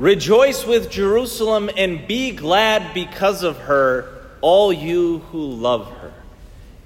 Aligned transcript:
Rejoice 0.00 0.66
with 0.66 0.90
Jerusalem 0.90 1.68
and 1.76 2.08
be 2.08 2.30
glad 2.30 2.94
because 2.94 3.42
of 3.42 3.58
her, 3.58 4.08
all 4.40 4.72
you 4.72 5.18
who 5.30 5.50
love 5.50 5.92
her. 5.98 6.14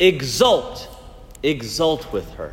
Exult, 0.00 0.88
exult 1.40 2.12
with 2.12 2.28
her. 2.32 2.52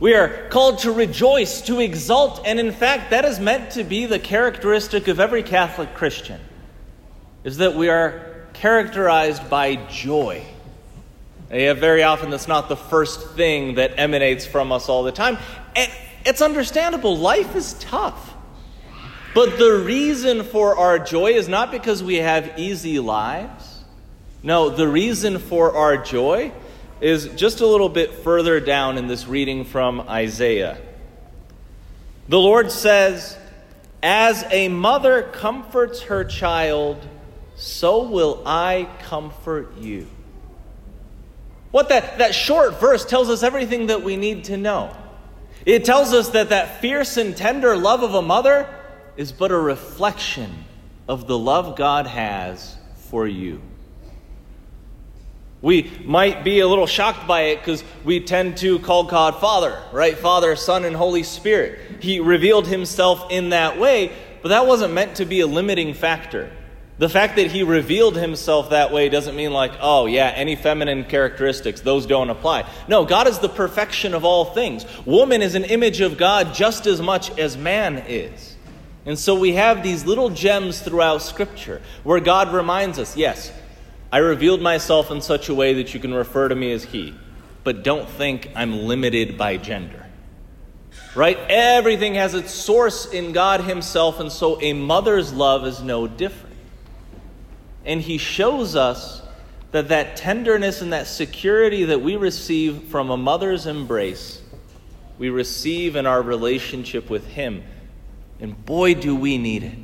We 0.00 0.12
are 0.12 0.50
called 0.50 0.80
to 0.80 0.92
rejoice, 0.92 1.62
to 1.62 1.80
exult, 1.80 2.42
and 2.44 2.60
in 2.60 2.72
fact, 2.72 3.08
that 3.08 3.24
is 3.24 3.40
meant 3.40 3.70
to 3.70 3.84
be 3.84 4.04
the 4.04 4.18
characteristic 4.18 5.08
of 5.08 5.18
every 5.18 5.42
Catholic 5.42 5.94
Christian, 5.94 6.38
is 7.42 7.56
that 7.56 7.74
we 7.74 7.88
are 7.88 8.44
characterized 8.52 9.48
by 9.48 9.76
joy. 9.88 10.44
And 11.48 11.78
very 11.78 12.02
often, 12.02 12.28
that's 12.28 12.48
not 12.48 12.68
the 12.68 12.76
first 12.76 13.30
thing 13.30 13.76
that 13.76 13.94
emanates 13.96 14.44
from 14.44 14.72
us 14.72 14.90
all 14.90 15.04
the 15.04 15.12
time. 15.12 15.38
And 15.74 15.90
it's 16.26 16.42
understandable. 16.42 17.16
Life 17.16 17.56
is 17.56 17.72
tough. 17.80 18.31
But 19.34 19.58
the 19.58 19.82
reason 19.84 20.42
for 20.42 20.76
our 20.76 20.98
joy 20.98 21.32
is 21.32 21.48
not 21.48 21.70
because 21.70 22.02
we 22.02 22.16
have 22.16 22.58
easy 22.58 22.98
lives. 22.98 23.82
No, 24.42 24.68
the 24.68 24.86
reason 24.86 25.38
for 25.38 25.74
our 25.74 25.96
joy 25.96 26.52
is 27.00 27.28
just 27.28 27.60
a 27.60 27.66
little 27.66 27.88
bit 27.88 28.12
further 28.12 28.60
down 28.60 28.98
in 28.98 29.06
this 29.06 29.26
reading 29.26 29.64
from 29.64 30.00
Isaiah. 30.02 30.78
The 32.28 32.38
Lord 32.38 32.70
says, 32.70 33.38
As 34.02 34.44
a 34.50 34.68
mother 34.68 35.22
comforts 35.22 36.02
her 36.02 36.24
child, 36.24 36.98
so 37.56 38.02
will 38.02 38.42
I 38.44 38.88
comfort 39.00 39.78
you. 39.78 40.08
What 41.70 41.88
that, 41.88 42.18
that 42.18 42.34
short 42.34 42.78
verse 42.78 43.06
tells 43.06 43.30
us 43.30 43.42
everything 43.42 43.86
that 43.86 44.02
we 44.02 44.16
need 44.16 44.44
to 44.44 44.58
know. 44.58 44.94
It 45.64 45.86
tells 45.86 46.12
us 46.12 46.30
that 46.30 46.50
that 46.50 46.82
fierce 46.82 47.16
and 47.16 47.34
tender 47.34 47.76
love 47.76 48.02
of 48.02 48.14
a 48.14 48.22
mother 48.22 48.68
is 49.16 49.32
but 49.32 49.50
a 49.50 49.58
reflection 49.58 50.64
of 51.08 51.26
the 51.26 51.38
love 51.38 51.76
God 51.76 52.06
has 52.06 52.76
for 52.94 53.26
you. 53.26 53.60
We 55.60 55.92
might 56.04 56.42
be 56.42 56.58
a 56.58 56.66
little 56.66 56.88
shocked 56.88 57.28
by 57.28 57.42
it 57.42 57.58
because 57.58 57.84
we 58.04 58.18
tend 58.20 58.56
to 58.58 58.80
call 58.80 59.04
God 59.04 59.40
Father, 59.40 59.80
right? 59.92 60.18
Father, 60.18 60.56
Son, 60.56 60.84
and 60.84 60.96
Holy 60.96 61.22
Spirit. 61.22 61.78
He 62.00 62.18
revealed 62.18 62.66
himself 62.66 63.30
in 63.30 63.50
that 63.50 63.78
way, 63.78 64.12
but 64.42 64.48
that 64.48 64.66
wasn't 64.66 64.92
meant 64.92 65.16
to 65.16 65.24
be 65.24 65.40
a 65.40 65.46
limiting 65.46 65.94
factor. 65.94 66.50
The 66.98 67.08
fact 67.08 67.36
that 67.36 67.50
he 67.50 67.62
revealed 67.62 68.16
himself 68.16 68.70
that 68.70 68.92
way 68.92 69.08
doesn't 69.08 69.34
mean, 69.34 69.52
like, 69.52 69.72
oh, 69.80 70.06
yeah, 70.06 70.32
any 70.34 70.56
feminine 70.56 71.04
characteristics, 71.04 71.80
those 71.80 72.06
don't 72.06 72.30
apply. 72.30 72.68
No, 72.88 73.04
God 73.04 73.28
is 73.28 73.38
the 73.38 73.48
perfection 73.48 74.14
of 74.14 74.24
all 74.24 74.46
things. 74.46 74.84
Woman 75.06 75.42
is 75.42 75.54
an 75.54 75.64
image 75.64 76.00
of 76.00 76.18
God 76.18 76.54
just 76.54 76.86
as 76.86 77.00
much 77.00 77.36
as 77.38 77.56
man 77.56 78.04
is. 78.08 78.51
And 79.04 79.18
so 79.18 79.34
we 79.34 79.54
have 79.54 79.82
these 79.82 80.04
little 80.04 80.30
gems 80.30 80.80
throughout 80.80 81.22
Scripture 81.22 81.82
where 82.04 82.20
God 82.20 82.52
reminds 82.52 82.98
us, 82.98 83.16
yes, 83.16 83.52
I 84.12 84.18
revealed 84.18 84.60
myself 84.60 85.10
in 85.10 85.20
such 85.20 85.48
a 85.48 85.54
way 85.54 85.74
that 85.74 85.94
you 85.94 86.00
can 86.00 86.14
refer 86.14 86.48
to 86.48 86.54
me 86.54 86.72
as 86.72 86.84
He, 86.84 87.14
but 87.64 87.82
don't 87.82 88.08
think 88.08 88.50
I'm 88.54 88.84
limited 88.84 89.36
by 89.36 89.56
gender. 89.56 90.06
Right? 91.16 91.38
Everything 91.48 92.14
has 92.14 92.34
its 92.34 92.52
source 92.52 93.06
in 93.06 93.32
God 93.32 93.62
Himself, 93.62 94.20
and 94.20 94.30
so 94.30 94.60
a 94.60 94.72
mother's 94.72 95.32
love 95.32 95.66
is 95.66 95.82
no 95.82 96.06
different. 96.06 96.56
And 97.84 98.00
He 98.00 98.18
shows 98.18 98.76
us 98.76 99.22
that 99.72 99.88
that 99.88 100.16
tenderness 100.16 100.82
and 100.82 100.92
that 100.92 101.06
security 101.06 101.84
that 101.84 102.02
we 102.02 102.16
receive 102.16 102.84
from 102.84 103.10
a 103.10 103.16
mother's 103.16 103.66
embrace, 103.66 104.40
we 105.18 105.30
receive 105.30 105.96
in 105.96 106.06
our 106.06 106.22
relationship 106.22 107.10
with 107.10 107.26
Him. 107.26 107.64
And 108.42 108.62
boy, 108.66 108.94
do 108.94 109.14
we 109.14 109.38
need 109.38 109.62
it. 109.62 109.78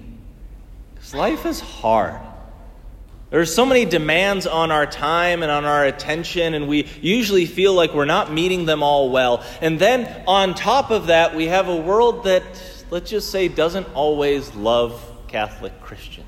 Because 0.95 1.14
life 1.14 1.47
is 1.47 1.61
hard. 1.61 2.20
There 3.31 3.41
are 3.41 3.47
so 3.47 3.64
many 3.64 3.84
demands 3.84 4.47
on 4.47 4.73
our 4.73 4.84
time 4.84 5.42
and 5.42 5.53
on 5.53 5.64
our 5.64 5.84
attention, 5.84 6.55
and 6.55 6.67
we 6.67 6.89
usually 7.01 7.46
feel 7.46 7.73
like 7.73 7.95
we're 7.95 8.05
not 8.05 8.33
meeting 8.33 8.67
them 8.67 8.83
all 8.83 9.11
well. 9.11 9.45
And 9.61 9.79
then 9.79 10.24
on 10.27 10.55
top 10.55 10.91
of 10.91 11.07
that, 11.07 11.36
we 11.36 11.46
have 11.46 11.69
a 11.69 11.77
world 11.77 12.24
that, 12.24 12.42
let's 12.91 13.11
just 13.11 13.30
say, 13.30 13.46
doesn't 13.46 13.86
always 13.95 14.52
love 14.55 15.01
Catholic 15.29 15.80
Christians. 15.80 16.27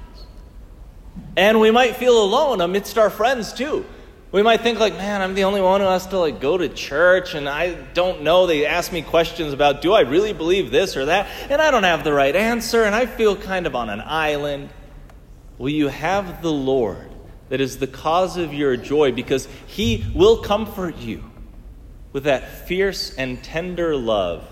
And 1.37 1.59
we 1.59 1.71
might 1.71 1.97
feel 1.97 2.23
alone 2.23 2.61
amidst 2.61 2.97
our 2.97 3.11
friends, 3.11 3.53
too. 3.53 3.85
We 4.33 4.43
might 4.43 4.61
think 4.61 4.79
like, 4.79 4.95
man, 4.95 5.23
I'm 5.23 5.35
the 5.35 5.45
only 5.45 5.61
one 5.61 5.81
who 5.81 5.89
has 5.89 6.07
to 6.09 6.19
like 6.19 6.41
go 6.41 6.57
to 6.57 6.69
church 6.69 7.35
and 7.35 7.49
I 7.49 7.75
don't 7.75 8.23
know. 8.23 8.47
They 8.47 8.65
ask 8.65 8.93
me 8.93 9.03
questions 9.03 9.53
about 9.53 9.83
do 9.83 9.93
I 9.93 10.03
really 10.03 10.33
believe 10.33 10.71
this 10.71 10.97
or 10.97 11.07
that? 11.07 11.27
And 11.51 11.61
I 11.61 11.73
don't 11.73 11.83
have 11.83 12.05
the 12.05 12.13
right 12.13 12.35
answer 12.35 12.85
and 12.85 12.95
I 12.95 13.07
feel 13.07 13.37
kind 13.37 13.67
of 13.67 13.75
on 13.75 13.91
an 13.91 14.01
island. 14.01 14.71
Will 15.59 15.71
you 15.71 15.89
have 15.89 16.43
the 16.43 16.53
Lord 16.53 17.11
that 17.49 17.61
is 17.61 17.79
the 17.79 17.89
cause 17.89 18.37
of 18.37 18.55
your 18.55 18.77
joy 18.77 19.11
because 19.11 19.49
he 19.67 20.07
will 20.15 20.39
comfort 20.43 20.97
you 20.99 21.25
with 22.13 22.25
that 22.25 22.69
fierce 22.69 23.13
and 23.15 23.43
tender 23.43 23.97
love 23.97 24.47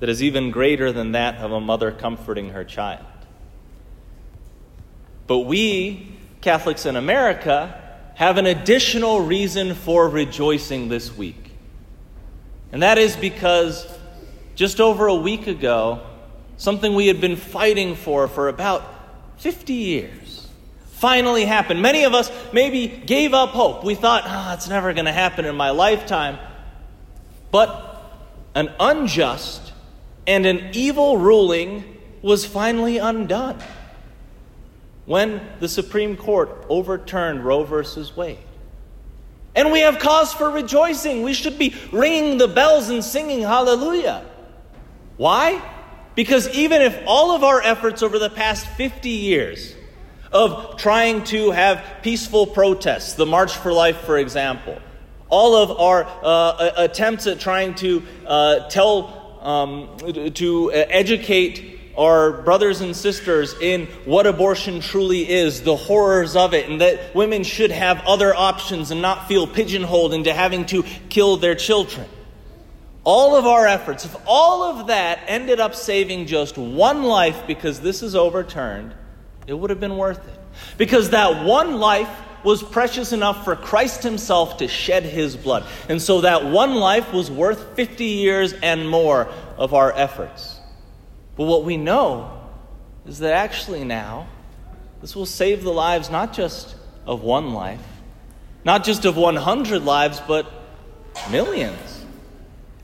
that 0.00 0.10
is 0.10 0.22
even 0.22 0.50
greater 0.50 0.92
than 0.92 1.12
that 1.12 1.36
of 1.36 1.50
a 1.50 1.60
mother 1.60 1.90
comforting 1.90 2.50
her 2.50 2.64
child. 2.64 3.04
But 5.26 5.40
we, 5.40 6.18
Catholics 6.42 6.84
in 6.84 6.96
America, 6.96 7.89
have 8.20 8.36
an 8.36 8.44
additional 8.44 9.22
reason 9.22 9.74
for 9.74 10.06
rejoicing 10.06 10.90
this 10.90 11.16
week. 11.16 11.52
And 12.70 12.82
that 12.82 12.98
is 12.98 13.16
because 13.16 13.86
just 14.54 14.78
over 14.78 15.06
a 15.06 15.14
week 15.14 15.46
ago, 15.46 16.02
something 16.58 16.94
we 16.94 17.06
had 17.06 17.22
been 17.22 17.36
fighting 17.36 17.94
for 17.94 18.28
for 18.28 18.50
about 18.50 18.84
50 19.38 19.72
years 19.72 20.46
finally 20.90 21.46
happened. 21.46 21.80
Many 21.80 22.04
of 22.04 22.12
us 22.12 22.30
maybe 22.52 22.88
gave 22.88 23.32
up 23.32 23.48
hope. 23.50 23.84
We 23.84 23.94
thought, 23.94 24.24
oh, 24.26 24.52
it's 24.52 24.68
never 24.68 24.92
going 24.92 25.06
to 25.06 25.12
happen 25.12 25.46
in 25.46 25.56
my 25.56 25.70
lifetime. 25.70 26.38
But 27.50 28.02
an 28.54 28.70
unjust 28.78 29.72
and 30.26 30.44
an 30.44 30.72
evil 30.74 31.16
ruling 31.16 31.96
was 32.20 32.44
finally 32.44 32.98
undone 32.98 33.62
when 35.10 35.40
the 35.58 35.68
Supreme 35.68 36.16
Court 36.16 36.64
overturned 36.68 37.44
Roe 37.44 37.64
versus 37.64 38.16
Wade. 38.16 38.38
And 39.56 39.72
we 39.72 39.80
have 39.80 39.98
cause 39.98 40.32
for 40.32 40.48
rejoicing. 40.48 41.24
We 41.24 41.34
should 41.34 41.58
be 41.58 41.74
ringing 41.90 42.38
the 42.38 42.46
bells 42.46 42.90
and 42.90 43.02
singing 43.02 43.40
hallelujah. 43.40 44.24
Why? 45.16 45.60
Because 46.14 46.48
even 46.50 46.80
if 46.80 46.96
all 47.08 47.32
of 47.32 47.42
our 47.42 47.60
efforts 47.60 48.04
over 48.04 48.20
the 48.20 48.30
past 48.30 48.68
50 48.68 49.08
years 49.08 49.74
of 50.30 50.76
trying 50.76 51.24
to 51.24 51.50
have 51.50 51.84
peaceful 52.02 52.46
protests, 52.46 53.14
the 53.14 53.26
March 53.26 53.56
for 53.56 53.72
Life, 53.72 54.02
for 54.02 54.16
example, 54.16 54.78
all 55.28 55.56
of 55.56 55.72
our 55.72 56.06
uh, 56.22 56.70
attempts 56.76 57.26
at 57.26 57.40
trying 57.40 57.74
to 57.74 58.04
uh, 58.28 58.68
tell, 58.68 59.40
um, 59.42 60.32
to 60.34 60.70
educate 60.72 61.79
our 61.96 62.42
brothers 62.42 62.80
and 62.80 62.94
sisters 62.94 63.54
in 63.60 63.86
what 64.04 64.26
abortion 64.26 64.80
truly 64.80 65.28
is, 65.28 65.62
the 65.62 65.76
horrors 65.76 66.36
of 66.36 66.54
it, 66.54 66.68
and 66.68 66.80
that 66.80 67.14
women 67.14 67.44
should 67.44 67.70
have 67.70 68.00
other 68.06 68.34
options 68.34 68.90
and 68.90 69.02
not 69.02 69.28
feel 69.28 69.46
pigeonholed 69.46 70.14
into 70.14 70.32
having 70.32 70.66
to 70.66 70.82
kill 71.08 71.36
their 71.36 71.54
children 71.54 72.06
all 73.04 73.34
of 73.34 73.46
our 73.46 73.66
efforts, 73.66 74.04
if 74.04 74.14
all 74.26 74.62
of 74.62 74.88
that 74.88 75.20
ended 75.26 75.58
up 75.60 75.74
saving 75.74 76.26
just 76.26 76.58
one 76.58 77.02
life 77.02 77.46
because 77.46 77.80
this 77.80 78.02
is 78.02 78.14
overturned, 78.14 78.94
it 79.46 79.54
would 79.54 79.70
have 79.70 79.80
been 79.80 79.96
worth 79.96 80.18
it. 80.28 80.38
Because 80.76 81.10
that 81.10 81.44
one 81.44 81.76
life 81.78 82.10
was 82.44 82.62
precious 82.62 83.12
enough 83.12 83.44
for 83.44 83.56
Christ 83.56 84.02
Himself 84.02 84.58
to 84.58 84.68
shed 84.68 85.04
His 85.04 85.36
blood. 85.36 85.64
And 85.88 86.00
so 86.00 86.22
that 86.22 86.44
one 86.44 86.74
life 86.74 87.12
was 87.12 87.30
worth 87.30 87.74
50 87.76 88.04
years 88.04 88.52
and 88.52 88.88
more 88.88 89.28
of 89.56 89.74
our 89.74 89.92
efforts. 89.92 90.59
But 91.40 91.46
what 91.46 91.64
we 91.64 91.78
know 91.78 92.38
is 93.06 93.20
that 93.20 93.32
actually 93.32 93.82
now, 93.82 94.26
this 95.00 95.16
will 95.16 95.24
save 95.24 95.62
the 95.62 95.72
lives 95.72 96.10
not 96.10 96.34
just 96.34 96.76
of 97.06 97.22
one 97.22 97.54
life, 97.54 97.80
not 98.62 98.84
just 98.84 99.06
of 99.06 99.16
100 99.16 99.82
lives, 99.82 100.20
but 100.28 100.44
millions. 101.30 102.04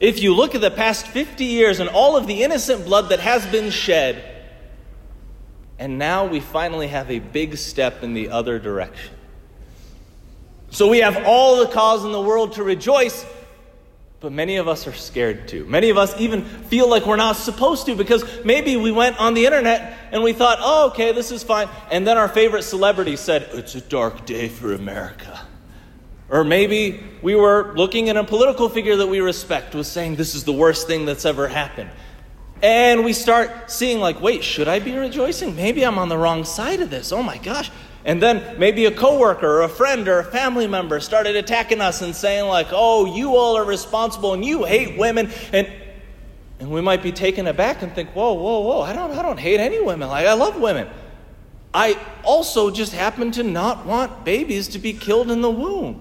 If 0.00 0.22
you 0.22 0.34
look 0.34 0.54
at 0.54 0.62
the 0.62 0.70
past 0.70 1.06
50 1.06 1.44
years 1.44 1.80
and 1.80 1.90
all 1.90 2.16
of 2.16 2.26
the 2.26 2.42
innocent 2.44 2.86
blood 2.86 3.10
that 3.10 3.20
has 3.20 3.44
been 3.44 3.68
shed, 3.68 4.24
and 5.78 5.98
now 5.98 6.24
we 6.24 6.40
finally 6.40 6.88
have 6.88 7.10
a 7.10 7.18
big 7.18 7.58
step 7.58 8.02
in 8.02 8.14
the 8.14 8.30
other 8.30 8.58
direction. 8.58 9.12
So 10.70 10.88
we 10.88 11.00
have 11.00 11.24
all 11.26 11.58
the 11.58 11.70
cause 11.70 12.06
in 12.06 12.12
the 12.12 12.22
world 12.22 12.54
to 12.54 12.62
rejoice, 12.62 13.26
but 14.20 14.32
many 14.32 14.56
of 14.56 14.66
us 14.66 14.86
are 14.86 14.94
scared 14.94 15.48
to. 15.48 15.64
Many 15.66 15.90
of 15.90 15.98
us 15.98 16.18
even 16.18 16.44
feel 16.44 16.88
like 16.88 17.06
we're 17.06 17.16
not 17.16 17.36
supposed 17.36 17.86
to 17.86 17.94
because 17.94 18.24
maybe 18.44 18.76
we 18.76 18.90
went 18.90 19.20
on 19.20 19.34
the 19.34 19.44
internet 19.44 19.96
and 20.10 20.22
we 20.22 20.32
thought, 20.32 20.58
oh, 20.60 20.88
okay, 20.88 21.12
this 21.12 21.30
is 21.30 21.42
fine. 21.42 21.68
And 21.90 22.06
then 22.06 22.16
our 22.16 22.28
favorite 22.28 22.62
celebrity 22.62 23.16
said, 23.16 23.48
it's 23.52 23.74
a 23.74 23.80
dark 23.80 24.24
day 24.24 24.48
for 24.48 24.72
America. 24.72 25.40
Or 26.28 26.44
maybe 26.44 27.00
we 27.22 27.34
were 27.34 27.74
looking 27.76 28.08
at 28.08 28.16
a 28.16 28.24
political 28.24 28.68
figure 28.68 28.96
that 28.96 29.06
we 29.06 29.20
respect 29.20 29.74
was 29.74 29.86
saying 29.86 30.16
this 30.16 30.34
is 30.34 30.44
the 30.44 30.52
worst 30.52 30.86
thing 30.86 31.04
that's 31.04 31.24
ever 31.24 31.46
happened. 31.46 31.90
And 32.62 33.04
we 33.04 33.12
start 33.12 33.70
seeing, 33.70 34.00
like, 34.00 34.20
wait, 34.20 34.42
should 34.42 34.66
I 34.66 34.78
be 34.78 34.96
rejoicing? 34.96 35.54
Maybe 35.54 35.84
I'm 35.84 35.98
on 35.98 36.08
the 36.08 36.16
wrong 36.16 36.44
side 36.44 36.80
of 36.80 36.88
this. 36.88 37.12
Oh 37.12 37.22
my 37.22 37.36
gosh. 37.36 37.70
And 38.06 38.22
then 38.22 38.58
maybe 38.58 38.86
a 38.86 38.90
coworker 38.90 39.46
or 39.46 39.62
a 39.62 39.68
friend 39.68 40.08
or 40.08 40.20
a 40.20 40.24
family 40.24 40.66
member 40.66 41.00
started 41.00 41.36
attacking 41.36 41.82
us 41.82 42.00
and 42.00 42.16
saying, 42.16 42.46
like, 42.46 42.68
oh, 42.70 43.04
you 43.04 43.36
all 43.36 43.58
are 43.58 43.64
responsible 43.64 44.32
and 44.32 44.42
you 44.42 44.64
hate 44.64 44.96
women. 44.96 45.30
And 45.52 45.70
and 46.58 46.70
we 46.70 46.80
might 46.80 47.02
be 47.02 47.12
taken 47.12 47.46
aback 47.46 47.82
and 47.82 47.92
think, 47.92 48.10
whoa, 48.10 48.32
whoa, 48.32 48.60
whoa, 48.60 48.80
I 48.80 48.92
don't, 48.94 49.10
I 49.10 49.22
don't 49.22 49.38
hate 49.38 49.60
any 49.60 49.80
women. 49.80 50.08
Like, 50.08 50.26
I 50.26 50.32
love 50.32 50.58
women. 50.58 50.88
I 51.74 51.98
also 52.22 52.70
just 52.70 52.94
happen 52.94 53.30
to 53.32 53.42
not 53.42 53.84
want 53.84 54.24
babies 54.24 54.68
to 54.68 54.78
be 54.78 54.94
killed 54.94 55.30
in 55.30 55.42
the 55.42 55.50
womb. 55.50 56.00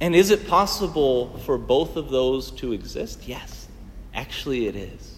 And 0.00 0.14
is 0.14 0.30
it 0.30 0.46
possible 0.46 1.38
for 1.38 1.58
both 1.58 1.96
of 1.96 2.10
those 2.10 2.50
to 2.52 2.72
exist? 2.72 3.26
Yes, 3.26 3.66
actually, 4.14 4.68
it 4.68 4.76
is. 4.76 5.12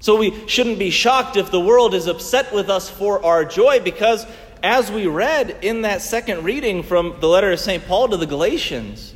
So 0.00 0.16
we 0.16 0.46
shouldn't 0.48 0.78
be 0.78 0.90
shocked 0.90 1.36
if 1.36 1.50
the 1.50 1.60
world 1.60 1.94
is 1.94 2.06
upset 2.06 2.52
with 2.52 2.68
us 2.68 2.90
for 2.90 3.24
our 3.24 3.44
joy 3.44 3.80
because, 3.80 4.26
as 4.62 4.90
we 4.90 5.06
read 5.06 5.58
in 5.62 5.82
that 5.82 6.02
second 6.02 6.44
reading 6.44 6.82
from 6.82 7.16
the 7.20 7.28
letter 7.28 7.52
of 7.52 7.60
St. 7.60 7.86
Paul 7.86 8.08
to 8.08 8.16
the 8.16 8.26
Galatians, 8.26 9.14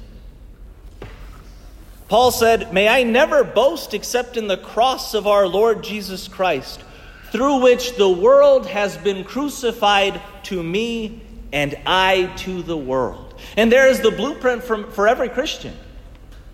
Paul 2.09 2.31
said, 2.31 2.73
May 2.73 2.89
I 2.89 3.05
never 3.05 3.45
boast 3.45 3.95
except 3.95 4.37
in 4.37 4.49
the 4.49 4.57
cross 4.57 5.15
of 5.15 5.27
our 5.27 5.47
Lord 5.47 5.85
Jesus 5.85 6.27
Christ, 6.27 6.83
through 7.31 7.61
which 7.61 7.97
the 7.97 8.09
world 8.09 8.67
has 8.67 8.97
been 8.97 9.23
crucified 9.23 10.21
to 10.45 10.63
me 10.63 11.23
and 11.53 11.79
I 11.87 12.33
to 12.39 12.63
the 12.63 12.77
world. 12.77 13.41
And 13.57 13.71
there 13.71 13.89
is 13.89 14.01
the 14.01 14.11
blueprint 14.11 14.65
for, 14.65 14.91
for 14.91 15.09
every 15.09 15.29
Christian. 15.29 15.77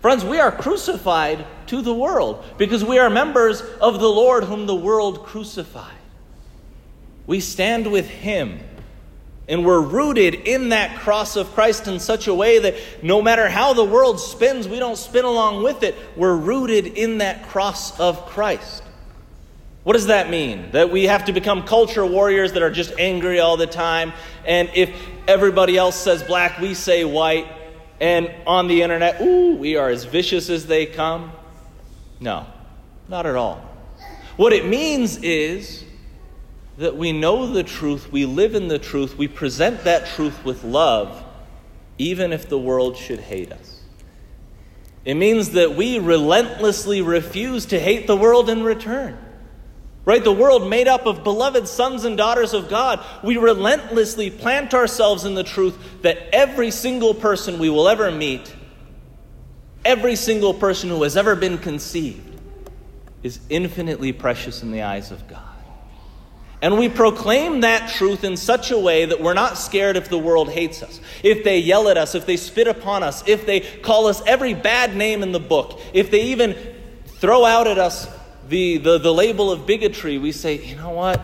Friends, 0.01 0.23
we 0.23 0.39
are 0.39 0.51
crucified 0.51 1.45
to 1.67 1.81
the 1.81 1.93
world 1.93 2.45
because 2.57 2.85
we 2.85 2.99
are 2.99 3.09
members 3.09 3.61
of 3.81 3.99
the 3.99 4.09
Lord 4.09 4.43
whom 4.43 4.67
the 4.67 4.75
world 4.75 5.25
crucified. 5.25 5.93
We 7.25 7.39
stand 7.39 7.91
with 7.91 8.07
Him 8.07 8.59
and 9.47 9.65
we're 9.65 9.81
rooted 9.81 10.35
in 10.35 10.69
that 10.69 10.99
cross 10.99 11.35
of 11.37 11.53
Christ 11.53 11.87
in 11.87 11.99
such 11.99 12.27
a 12.27 12.33
way 12.33 12.59
that 12.59 12.75
no 13.01 13.21
matter 13.21 13.47
how 13.47 13.73
the 13.73 13.83
world 13.83 14.19
spins, 14.19 14.67
we 14.67 14.79
don't 14.79 14.97
spin 14.97 15.23
along 15.23 15.63
with 15.63 15.83
it. 15.83 15.95
We're 16.17 16.35
rooted 16.35 16.85
in 16.85 17.19
that 17.19 17.47
cross 17.47 17.97
of 17.99 18.25
Christ. 18.25 18.83
What 19.83 19.93
does 19.93 20.07
that 20.07 20.29
mean? 20.29 20.71
That 20.71 20.91
we 20.91 21.05
have 21.05 21.25
to 21.25 21.33
become 21.33 21.63
culture 21.63 22.05
warriors 22.05 22.51
that 22.53 22.61
are 22.61 22.71
just 22.71 22.91
angry 22.99 23.39
all 23.39 23.55
the 23.55 23.67
time. 23.67 24.11
And 24.45 24.69
if 24.75 24.93
everybody 25.29 25.77
else 25.77 25.95
says 25.95 26.23
black, 26.23 26.59
we 26.59 26.73
say 26.73 27.05
white. 27.05 27.47
And 28.01 28.29
on 28.45 28.67
the 28.67 28.81
internet, 28.81 29.21
ooh, 29.21 29.55
we 29.55 29.77
are 29.77 29.89
as 29.89 30.03
vicious 30.03 30.49
as 30.49 30.67
they 30.67 30.85
come. 30.87 31.31
No, 32.19 32.45
not 33.07 33.25
at 33.25 33.35
all. 33.35 33.61
What 34.35 34.51
it 34.51 34.65
means 34.65 35.17
is 35.17 35.85
that 36.77 36.95
we 36.95 37.11
know 37.11 37.47
the 37.47 37.63
truth, 37.63 38.11
we 38.11 38.25
live 38.25 38.55
in 38.55 38.67
the 38.67 38.79
truth, 38.79 39.17
we 39.17 39.27
present 39.27 39.83
that 39.83 40.07
truth 40.07 40.45
with 40.45 40.63
love, 40.63 41.23
even 41.97 42.31
if 42.31 42.47
the 42.47 42.57
world 42.57 42.95
should 42.95 43.19
hate 43.19 43.51
us. 43.51 43.81
It 45.03 45.15
means 45.15 45.51
that 45.51 45.75
we 45.75 45.99
relentlessly 45.99 47.01
refuse 47.01 47.65
to 47.67 47.79
hate 47.79 48.07
the 48.07 48.17
world 48.17 48.49
in 48.49 48.63
return. 48.63 49.17
Right? 50.05 50.23
The 50.23 50.31
world 50.31 50.69
made 50.69 50.87
up 50.87 51.05
of 51.05 51.23
beloved 51.23 51.67
sons 51.67 52.05
and 52.05 52.15
daughters 52.15 52.53
of 52.53 52.69
God. 52.69 53.03
We 53.23 53.35
relentlessly 53.35 54.29
plant 54.29 54.73
ourselves 54.73 55.25
in 55.25 55.35
the 55.35 55.43
truth 55.43 55.77
that 56.01 56.17
every 56.33 56.71
single 56.71 57.13
person 57.13 57.59
we 57.59 57.69
will 57.69 57.89
ever 57.89 58.09
meet, 58.09 58.53
every 59.83 60.15
single 60.15 60.53
person 60.53 60.89
who 60.89 61.03
has 61.03 61.17
ever 61.17 61.35
been 61.35 61.57
conceived, 61.57 62.39
is 63.21 63.41
infinitely 63.49 64.13
precious 64.13 64.61
in 64.63 64.71
the 64.71 64.83
eyes 64.83 65.11
of 65.11 65.27
God. 65.27 65.56
And 66.61 66.77
we 66.79 66.89
proclaim 66.89 67.61
that 67.61 67.89
truth 67.91 68.23
in 68.23 68.35
such 68.35 68.71
a 68.71 68.79
way 68.79 69.05
that 69.05 69.21
we're 69.21 69.35
not 69.35 69.57
scared 69.57 69.95
if 69.95 70.09
the 70.09 70.17
world 70.17 70.49
hates 70.49 70.81
us, 70.81 70.99
if 71.21 71.43
they 71.43 71.59
yell 71.59 71.87
at 71.87 71.97
us, 71.97 72.15
if 72.15 72.25
they 72.25 72.37
spit 72.37 72.67
upon 72.67 73.03
us, 73.03 73.23
if 73.27 73.45
they 73.45 73.59
call 73.59 74.07
us 74.07 74.23
every 74.25 74.55
bad 74.55 74.95
name 74.95 75.21
in 75.21 75.31
the 75.31 75.39
book, 75.39 75.79
if 75.93 76.09
they 76.09 76.23
even 76.23 76.55
throw 77.05 77.45
out 77.45 77.67
at 77.67 77.77
us 77.77 78.07
the, 78.49 78.77
the, 78.77 78.97
the 78.97 79.13
label 79.13 79.51
of 79.51 79.65
bigotry. 79.65 80.17
We 80.17 80.31
say, 80.31 80.63
you 80.63 80.75
know 80.75 80.91
what? 80.91 81.21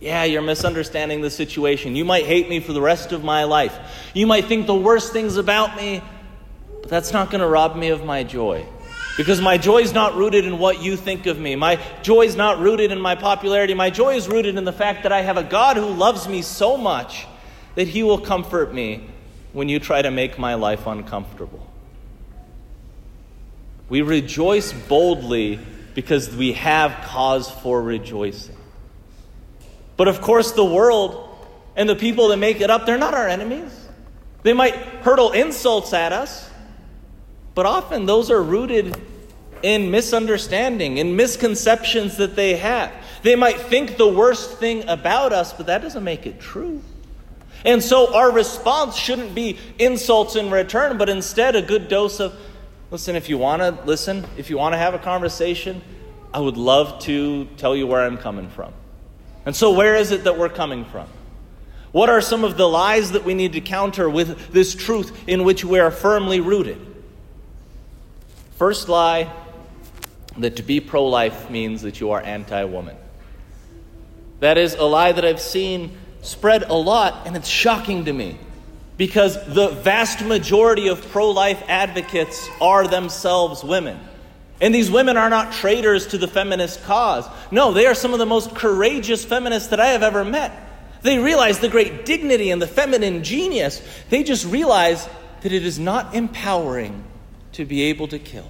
Yeah, 0.00 0.24
you're 0.24 0.42
misunderstanding 0.42 1.22
the 1.22 1.30
situation. 1.30 1.96
You 1.96 2.04
might 2.04 2.26
hate 2.26 2.48
me 2.48 2.60
for 2.60 2.72
the 2.72 2.80
rest 2.80 3.12
of 3.12 3.24
my 3.24 3.44
life. 3.44 3.78
You 4.12 4.26
might 4.26 4.46
think 4.46 4.66
the 4.66 4.74
worst 4.74 5.12
things 5.12 5.36
about 5.36 5.76
me, 5.76 6.02
but 6.82 6.90
that's 6.90 7.12
not 7.12 7.30
going 7.30 7.40
to 7.40 7.46
rob 7.46 7.76
me 7.76 7.88
of 7.88 8.04
my 8.04 8.24
joy. 8.24 8.66
Because 9.16 9.40
my 9.40 9.58
joy 9.58 9.78
is 9.78 9.92
not 9.92 10.16
rooted 10.16 10.44
in 10.44 10.58
what 10.58 10.82
you 10.82 10.96
think 10.96 11.26
of 11.26 11.38
me. 11.38 11.54
My 11.54 11.80
joy 12.02 12.22
is 12.22 12.34
not 12.34 12.58
rooted 12.58 12.90
in 12.90 13.00
my 13.00 13.14
popularity. 13.14 13.74
My 13.74 13.90
joy 13.90 14.16
is 14.16 14.28
rooted 14.28 14.56
in 14.56 14.64
the 14.64 14.72
fact 14.72 15.04
that 15.04 15.12
I 15.12 15.22
have 15.22 15.36
a 15.36 15.44
God 15.44 15.76
who 15.76 15.86
loves 15.86 16.28
me 16.28 16.42
so 16.42 16.76
much 16.76 17.26
that 17.76 17.86
he 17.86 18.02
will 18.02 18.18
comfort 18.18 18.74
me 18.74 19.08
when 19.52 19.68
you 19.68 19.78
try 19.78 20.02
to 20.02 20.10
make 20.10 20.38
my 20.38 20.54
life 20.54 20.86
uncomfortable. 20.86 21.64
We 23.88 24.02
rejoice 24.02 24.72
boldly 24.72 25.60
because 25.94 26.34
we 26.34 26.54
have 26.54 27.04
cause 27.06 27.48
for 27.50 27.80
rejoicing. 27.80 28.56
But 29.96 30.08
of 30.08 30.20
course, 30.20 30.52
the 30.52 30.64
world 30.64 31.28
and 31.76 31.88
the 31.88 31.94
people 31.94 32.28
that 32.28 32.38
make 32.38 32.60
it 32.60 32.70
up, 32.70 32.86
they're 32.86 32.98
not 32.98 33.14
our 33.14 33.28
enemies. 33.28 33.72
They 34.42 34.52
might 34.52 34.74
hurtle 34.74 35.32
insults 35.32 35.92
at 35.92 36.12
us. 36.12 36.50
But 37.54 37.66
often 37.66 38.06
those 38.06 38.30
are 38.30 38.42
rooted 38.42 38.96
in 39.62 39.90
misunderstanding, 39.90 40.98
in 40.98 41.16
misconceptions 41.16 42.18
that 42.18 42.36
they 42.36 42.56
have. 42.56 42.92
They 43.22 43.36
might 43.36 43.58
think 43.58 43.96
the 43.96 44.08
worst 44.08 44.58
thing 44.58 44.86
about 44.88 45.32
us, 45.32 45.52
but 45.52 45.66
that 45.66 45.80
doesn't 45.80 46.04
make 46.04 46.26
it 46.26 46.38
true. 46.38 46.82
And 47.64 47.82
so 47.82 48.14
our 48.14 48.30
response 48.30 48.96
shouldn't 48.96 49.34
be 49.34 49.58
insults 49.78 50.36
in 50.36 50.50
return, 50.50 50.98
but 50.98 51.08
instead 51.08 51.56
a 51.56 51.62
good 51.62 51.88
dose 51.88 52.20
of 52.20 52.34
listen, 52.90 53.16
if 53.16 53.28
you 53.28 53.38
want 53.38 53.62
to 53.62 53.86
listen, 53.86 54.26
if 54.36 54.50
you 54.50 54.58
want 54.58 54.74
to 54.74 54.78
have 54.78 54.92
a 54.92 54.98
conversation, 54.98 55.80
I 56.32 56.40
would 56.40 56.56
love 56.56 57.00
to 57.04 57.46
tell 57.56 57.74
you 57.74 57.86
where 57.86 58.02
I'm 58.02 58.18
coming 58.18 58.50
from. 58.50 58.72
And 59.46 59.56
so, 59.56 59.72
where 59.72 59.96
is 59.96 60.10
it 60.10 60.24
that 60.24 60.36
we're 60.36 60.48
coming 60.48 60.84
from? 60.84 61.08
What 61.92 62.10
are 62.10 62.20
some 62.20 62.44
of 62.44 62.56
the 62.56 62.68
lies 62.68 63.12
that 63.12 63.24
we 63.24 63.34
need 63.34 63.52
to 63.54 63.60
counter 63.60 64.10
with 64.10 64.52
this 64.52 64.74
truth 64.74 65.26
in 65.26 65.44
which 65.44 65.64
we 65.64 65.78
are 65.78 65.90
firmly 65.90 66.40
rooted? 66.40 66.93
First 68.56 68.88
lie 68.88 69.32
that 70.38 70.56
to 70.56 70.62
be 70.62 70.80
pro 70.80 71.06
life 71.06 71.50
means 71.50 71.82
that 71.82 72.00
you 72.00 72.12
are 72.12 72.20
anti 72.20 72.64
woman. 72.64 72.96
That 74.40 74.58
is 74.58 74.74
a 74.74 74.84
lie 74.84 75.12
that 75.12 75.24
I've 75.24 75.40
seen 75.40 75.96
spread 76.22 76.62
a 76.64 76.74
lot, 76.74 77.26
and 77.26 77.36
it's 77.36 77.48
shocking 77.48 78.04
to 78.04 78.12
me 78.12 78.38
because 78.96 79.34
the 79.52 79.68
vast 79.68 80.24
majority 80.24 80.88
of 80.88 81.02
pro 81.10 81.30
life 81.30 81.62
advocates 81.68 82.48
are 82.60 82.86
themselves 82.86 83.64
women. 83.64 83.98
And 84.60 84.72
these 84.72 84.90
women 84.90 85.16
are 85.16 85.30
not 85.30 85.52
traitors 85.52 86.06
to 86.08 86.18
the 86.18 86.28
feminist 86.28 86.82
cause. 86.84 87.26
No, 87.50 87.72
they 87.72 87.86
are 87.86 87.94
some 87.94 88.12
of 88.12 88.20
the 88.20 88.26
most 88.26 88.54
courageous 88.54 89.24
feminists 89.24 89.70
that 89.70 89.80
I 89.80 89.88
have 89.88 90.04
ever 90.04 90.24
met. 90.24 90.52
They 91.02 91.18
realize 91.18 91.58
the 91.58 91.68
great 91.68 92.06
dignity 92.06 92.50
and 92.50 92.62
the 92.62 92.68
feminine 92.68 93.24
genius. 93.24 93.82
They 94.10 94.22
just 94.22 94.46
realize 94.46 95.06
that 95.42 95.52
it 95.52 95.66
is 95.66 95.78
not 95.78 96.14
empowering 96.14 97.04
to 97.54 97.64
be 97.64 97.82
able 97.82 98.08
to 98.08 98.18
kill. 98.18 98.48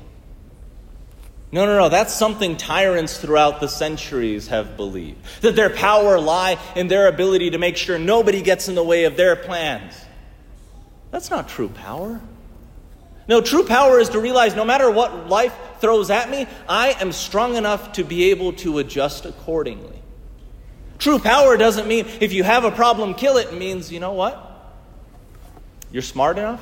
No, 1.53 1.67
no, 1.67 1.79
no. 1.79 1.89
That's 1.89 2.13
something 2.13 2.57
tyrants 2.57 3.19
throughout 3.19 3.61
the 3.61 3.69
centuries 3.69 4.49
have 4.49 4.77
believed. 4.77 5.25
That 5.43 5.55
their 5.55 5.71
power 5.71 6.19
lie 6.19 6.59
in 6.75 6.89
their 6.89 7.07
ability 7.07 7.51
to 7.51 7.59
make 7.59 7.77
sure 7.77 7.99
nobody 7.99 8.43
gets 8.43 8.69
in 8.69 8.75
the 8.75 8.83
way 8.83 9.05
of 9.05 9.17
their 9.17 9.37
plans. 9.37 9.95
That's 11.13 11.31
not 11.31 11.49
true 11.49 11.69
power. 11.69 12.21
No, 13.29 13.41
true 13.41 13.65
power 13.65 14.01
is 14.01 14.09
to 14.11 14.19
realize 14.19 14.57
no 14.57 14.65
matter 14.65 14.91
what 14.91 15.29
life 15.29 15.55
throws 15.79 16.11
at 16.11 16.29
me, 16.29 16.47
I 16.69 16.97
am 17.01 17.13
strong 17.13 17.57
enough 17.57 17.93
to 17.93 18.05
be 18.05 18.31
able 18.31 18.53
to 18.55 18.79
adjust 18.79 19.25
accordingly. 19.25 20.03
True 20.99 21.19
power 21.19 21.57
doesn't 21.57 21.87
mean 21.87 22.07
if 22.21 22.33
you 22.33 22.43
have 22.43 22.65
a 22.65 22.71
problem, 22.71 23.15
kill 23.15 23.37
it. 23.37 23.49
It 23.49 23.59
means, 23.59 23.93
you 23.93 24.01
know 24.01 24.13
what? 24.13 24.51
You're 25.93 26.03
smart 26.03 26.39
enough, 26.39 26.61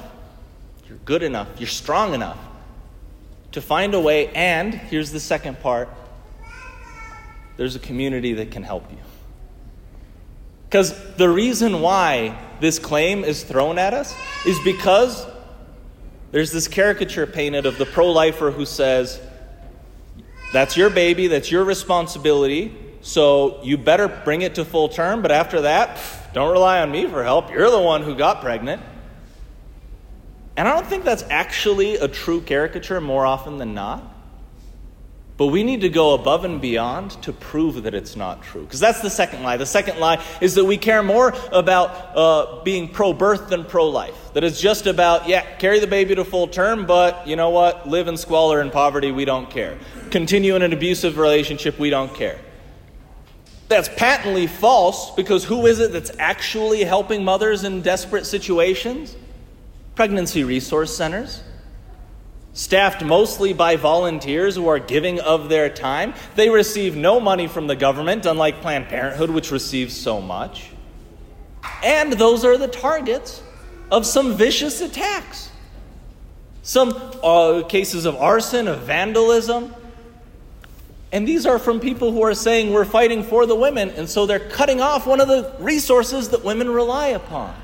you're 0.92 1.00
good 1.06 1.22
enough, 1.22 1.48
you're 1.56 1.66
strong 1.66 2.12
enough 2.12 2.36
to 3.52 3.62
find 3.62 3.94
a 3.94 4.00
way, 4.00 4.28
and 4.34 4.74
here's 4.74 5.10
the 5.10 5.20
second 5.20 5.58
part 5.60 5.88
there's 7.56 7.74
a 7.74 7.78
community 7.78 8.34
that 8.34 8.50
can 8.50 8.62
help 8.62 8.90
you. 8.90 8.98
Because 10.68 11.14
the 11.14 11.30
reason 11.30 11.80
why 11.80 12.38
this 12.60 12.78
claim 12.78 13.24
is 13.24 13.42
thrown 13.42 13.78
at 13.78 13.94
us 13.94 14.14
is 14.46 14.58
because 14.64 15.26
there's 16.30 16.52
this 16.52 16.68
caricature 16.68 17.26
painted 17.26 17.64
of 17.64 17.78
the 17.78 17.86
pro 17.86 18.10
lifer 18.12 18.50
who 18.50 18.66
says, 18.66 19.18
That's 20.52 20.76
your 20.76 20.90
baby, 20.90 21.26
that's 21.26 21.50
your 21.50 21.64
responsibility, 21.64 22.76
so 23.00 23.62
you 23.62 23.78
better 23.78 24.08
bring 24.08 24.42
it 24.42 24.56
to 24.56 24.64
full 24.66 24.90
term, 24.90 25.22
but 25.22 25.30
after 25.30 25.62
that, 25.62 25.98
don't 26.34 26.52
rely 26.52 26.82
on 26.82 26.90
me 26.90 27.06
for 27.06 27.24
help. 27.24 27.50
You're 27.50 27.70
the 27.70 27.80
one 27.80 28.02
who 28.02 28.14
got 28.14 28.42
pregnant. 28.42 28.82
And 30.56 30.68
I 30.68 30.74
don't 30.74 30.86
think 30.86 31.04
that's 31.04 31.24
actually 31.30 31.96
a 31.96 32.08
true 32.08 32.40
caricature 32.40 33.00
more 33.00 33.24
often 33.24 33.58
than 33.58 33.74
not. 33.74 34.12
But 35.38 35.46
we 35.46 35.64
need 35.64 35.80
to 35.80 35.88
go 35.88 36.12
above 36.14 36.44
and 36.44 36.60
beyond 36.60 37.12
to 37.22 37.32
prove 37.32 37.82
that 37.84 37.94
it's 37.94 38.16
not 38.16 38.42
true. 38.42 38.62
Because 38.62 38.80
that's 38.80 39.00
the 39.00 39.10
second 39.10 39.42
lie. 39.42 39.56
The 39.56 39.66
second 39.66 39.98
lie 39.98 40.22
is 40.40 40.54
that 40.56 40.64
we 40.64 40.76
care 40.76 41.02
more 41.02 41.34
about 41.50 42.16
uh, 42.16 42.62
being 42.62 42.86
pro 42.86 43.12
birth 43.12 43.48
than 43.48 43.64
pro 43.64 43.88
life. 43.88 44.14
That 44.34 44.44
it's 44.44 44.60
just 44.60 44.86
about, 44.86 45.26
yeah, 45.26 45.56
carry 45.56 45.80
the 45.80 45.86
baby 45.86 46.14
to 46.14 46.24
full 46.24 46.48
term, 46.48 46.86
but 46.86 47.26
you 47.26 47.34
know 47.34 47.50
what? 47.50 47.88
Live 47.88 48.08
in 48.08 48.16
squalor 48.18 48.60
and 48.60 48.70
poverty, 48.70 49.10
we 49.10 49.24
don't 49.24 49.50
care. 49.50 49.78
Continue 50.10 50.54
in 50.54 50.62
an 50.62 50.72
abusive 50.74 51.16
relationship, 51.16 51.78
we 51.78 51.88
don't 51.88 52.14
care. 52.14 52.38
That's 53.68 53.88
patently 53.88 54.46
false 54.46 55.12
because 55.12 55.44
who 55.44 55.66
is 55.66 55.80
it 55.80 55.92
that's 55.92 56.12
actually 56.18 56.84
helping 56.84 57.24
mothers 57.24 57.64
in 57.64 57.80
desperate 57.80 58.26
situations? 58.26 59.16
Pregnancy 59.94 60.44
resource 60.44 60.96
centers 60.96 61.42
staffed 62.54 63.02
mostly 63.04 63.52
by 63.52 63.76
volunteers 63.76 64.56
who 64.56 64.68
are 64.68 64.78
giving 64.78 65.20
of 65.20 65.48
their 65.48 65.68
time. 65.68 66.14
They 66.34 66.50
receive 66.50 66.96
no 66.96 67.18
money 67.18 67.46
from 67.46 67.66
the 67.66 67.76
government, 67.76 68.26
unlike 68.26 68.60
Planned 68.60 68.88
Parenthood, 68.88 69.30
which 69.30 69.50
receives 69.50 69.96
so 69.96 70.20
much. 70.20 70.70
And 71.82 72.12
those 72.12 72.44
are 72.44 72.58
the 72.58 72.68
targets 72.68 73.42
of 73.90 74.06
some 74.06 74.34
vicious 74.34 74.80
attacks. 74.80 75.50
Some 76.62 76.90
uh, 77.22 77.62
cases 77.68 78.04
of 78.04 78.16
arson, 78.16 78.68
of 78.68 78.80
vandalism. 78.80 79.74
And 81.10 81.26
these 81.26 81.44
are 81.44 81.58
from 81.58 81.80
people 81.80 82.12
who 82.12 82.22
are 82.22 82.34
saying 82.34 82.72
we're 82.72 82.84
fighting 82.84 83.22
for 83.22 83.44
the 83.44 83.54
women, 83.54 83.90
and 83.90 84.08
so 84.08 84.24
they're 84.24 84.38
cutting 84.38 84.80
off 84.80 85.06
one 85.06 85.20
of 85.20 85.28
the 85.28 85.54
resources 85.58 86.30
that 86.30 86.44
women 86.44 86.70
rely 86.70 87.08
upon. 87.08 87.54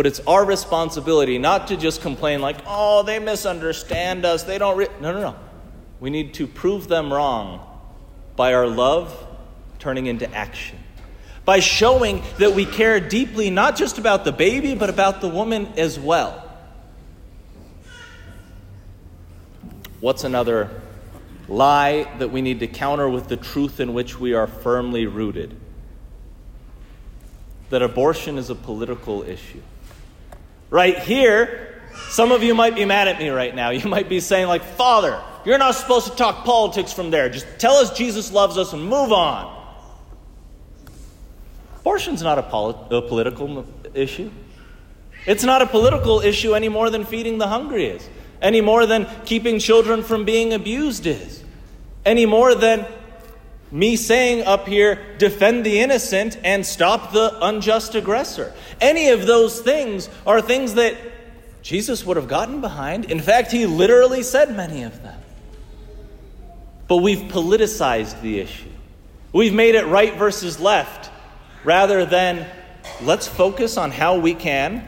But 0.00 0.06
it's 0.06 0.20
our 0.20 0.46
responsibility 0.46 1.36
not 1.36 1.68
to 1.68 1.76
just 1.76 2.00
complain 2.00 2.40
like, 2.40 2.56
oh, 2.66 3.02
they 3.02 3.18
misunderstand 3.18 4.24
us. 4.24 4.44
They 4.44 4.56
don't. 4.56 4.78
Re-. 4.78 4.88
No, 4.98 5.12
no, 5.12 5.20
no. 5.20 5.36
We 6.00 6.08
need 6.08 6.32
to 6.32 6.46
prove 6.46 6.88
them 6.88 7.12
wrong 7.12 7.60
by 8.34 8.54
our 8.54 8.66
love 8.66 9.14
turning 9.78 10.06
into 10.06 10.26
action. 10.34 10.78
By 11.44 11.60
showing 11.60 12.22
that 12.38 12.54
we 12.54 12.64
care 12.64 12.98
deeply 12.98 13.50
not 13.50 13.76
just 13.76 13.98
about 13.98 14.24
the 14.24 14.32
baby, 14.32 14.74
but 14.74 14.88
about 14.88 15.20
the 15.20 15.28
woman 15.28 15.70
as 15.76 16.00
well. 16.00 16.50
What's 20.00 20.24
another 20.24 20.70
lie 21.46 22.10
that 22.20 22.30
we 22.30 22.40
need 22.40 22.60
to 22.60 22.66
counter 22.68 23.06
with 23.06 23.28
the 23.28 23.36
truth 23.36 23.80
in 23.80 23.92
which 23.92 24.18
we 24.18 24.32
are 24.32 24.46
firmly 24.46 25.04
rooted? 25.04 25.54
That 27.68 27.82
abortion 27.82 28.38
is 28.38 28.48
a 28.48 28.54
political 28.54 29.24
issue. 29.24 29.60
Right 30.70 30.98
here, 30.98 31.80
some 32.08 32.30
of 32.30 32.42
you 32.44 32.54
might 32.54 32.76
be 32.76 32.84
mad 32.84 33.08
at 33.08 33.18
me 33.18 33.28
right 33.28 33.54
now. 33.54 33.70
You 33.80 33.88
might 33.88 34.08
be 34.08 34.20
saying, 34.20 34.46
like, 34.46 34.62
Father, 34.62 35.20
you're 35.44 35.58
not 35.58 35.74
supposed 35.74 36.06
to 36.08 36.16
talk 36.16 36.44
politics 36.44 36.92
from 36.92 37.10
there. 37.10 37.28
Just 37.28 37.46
tell 37.58 37.74
us 37.74 37.96
Jesus 37.96 38.32
loves 38.32 38.56
us 38.56 38.72
and 38.72 38.82
move 38.82 39.12
on. 39.12 39.58
Abortion's 41.80 42.22
not 42.22 42.38
a, 42.38 42.42
polit- 42.42 42.92
a 42.92 43.02
political 43.02 43.66
issue. 43.94 44.30
It's 45.26 45.44
not 45.44 45.62
a 45.62 45.66
political 45.66 46.20
issue 46.20 46.54
any 46.54 46.68
more 46.68 46.90
than 46.90 47.04
feeding 47.04 47.38
the 47.38 47.48
hungry 47.48 47.86
is, 47.86 48.08
any 48.40 48.60
more 48.60 48.86
than 48.86 49.06
keeping 49.24 49.58
children 49.58 50.02
from 50.02 50.24
being 50.24 50.52
abused 50.52 51.06
is, 51.06 51.42
any 52.04 52.26
more 52.26 52.54
than 52.54 52.86
me 53.70 53.96
saying 53.96 54.46
up 54.46 54.66
here, 54.66 54.98
defend 55.18 55.64
the 55.64 55.80
innocent 55.80 56.38
and 56.44 56.64
stop 56.66 57.12
the 57.12 57.38
unjust 57.40 57.94
aggressor. 57.94 58.52
Any 58.80 59.10
of 59.10 59.26
those 59.26 59.60
things 59.60 60.08
are 60.26 60.40
things 60.40 60.74
that 60.74 60.96
Jesus 61.62 62.04
would 62.04 62.16
have 62.16 62.28
gotten 62.28 62.60
behind. 62.60 63.10
In 63.10 63.20
fact, 63.20 63.52
he 63.52 63.66
literally 63.66 64.22
said 64.22 64.56
many 64.56 64.82
of 64.82 65.02
them. 65.02 65.20
But 66.88 66.98
we've 66.98 67.30
politicized 67.30 68.20
the 68.22 68.40
issue. 68.40 68.70
We've 69.32 69.54
made 69.54 69.76
it 69.76 69.86
right 69.86 70.14
versus 70.14 70.58
left 70.58 71.10
rather 71.62 72.04
than 72.04 72.46
let's 73.02 73.28
focus 73.28 73.76
on 73.76 73.92
how 73.92 74.18
we 74.18 74.34
can 74.34 74.86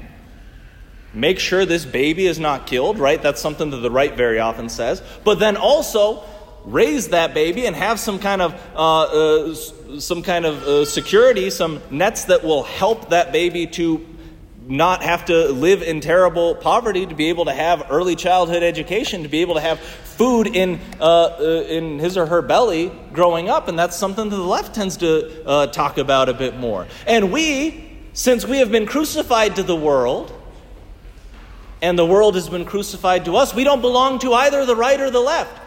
make 1.15 1.39
sure 1.39 1.65
this 1.65 1.85
baby 1.85 2.27
is 2.27 2.41
not 2.41 2.67
killed, 2.67 2.99
right? 2.99 3.21
That's 3.21 3.41
something 3.41 3.71
that 3.71 3.79
the 3.79 3.91
right 3.91 4.17
very 4.17 4.39
often 4.39 4.69
says. 4.69 5.03
But 5.25 5.39
then 5.39 5.57
also, 5.57 6.25
raise 6.65 7.09
that 7.09 7.35
baby 7.35 7.67
and 7.67 7.75
have 7.75 7.99
some 7.99 8.19
kind 8.19 8.43
of 8.43 8.55
uh, 8.75 9.03
uh, 9.03 9.55
some 9.99 10.23
kind 10.23 10.45
of 10.45 10.63
uh, 10.63 10.85
security, 10.85 11.51
some 11.51 11.81
nets 11.91 12.25
that 12.25 12.45
will 12.45 12.63
help 12.63 13.11
that 13.11 13.33
baby 13.33 13.67
to 13.67 14.07
not 14.69 15.03
have 15.03 15.25
to 15.25 15.49
live 15.49 15.83
in 15.83 16.01
terrible 16.01 16.55
poverty, 16.55 17.05
to 17.05 17.15
be 17.15 17.29
able 17.29 17.47
to 17.47 17.53
have 17.53 17.87
early 17.91 18.15
childhood 18.15 18.63
education, 18.63 19.25
to 19.25 19.29
be 19.29 19.41
able 19.41 19.55
to 19.55 19.61
have 19.61 19.81
food 19.81 20.47
in 20.47 20.81
uh, 21.01 21.37
uh, 21.39 21.65
in 21.69 21.99
his 21.99 22.17
or 22.17 22.27
her 22.27 22.43
belly 22.43 22.93
growing 23.13 23.49
up, 23.49 23.69
and 23.69 23.79
that's 23.79 23.97
something 23.97 24.29
that 24.29 24.37
the 24.37 24.43
left 24.43 24.75
tends 24.75 24.97
to 24.99 25.45
uh, 25.47 25.67
talk 25.67 25.99
about 25.99 26.29
a 26.29 26.35
bit 26.35 26.57
more. 26.57 26.87
And 27.07 27.33
we, 27.33 27.91
since 28.13 28.47
we 28.47 28.59
have 28.59 28.71
been 28.71 28.87
crucified 28.87 29.57
to 29.57 29.63
the 29.63 29.77
world. 29.77 30.39
And 31.85 31.99
the 31.99 32.07
world 32.07 32.37
has 32.37 32.49
been 32.49 32.65
crucified 32.65 33.25
to 33.25 33.35
us. 33.35 33.53
We 33.53 33.65
don't 33.65 33.81
belong 33.81 34.21
to 34.21 34.35
either 34.35 34.65
the 34.65 34.77
right 34.77 35.01
or 35.01 35.11
the 35.11 35.19
left. 35.19 35.62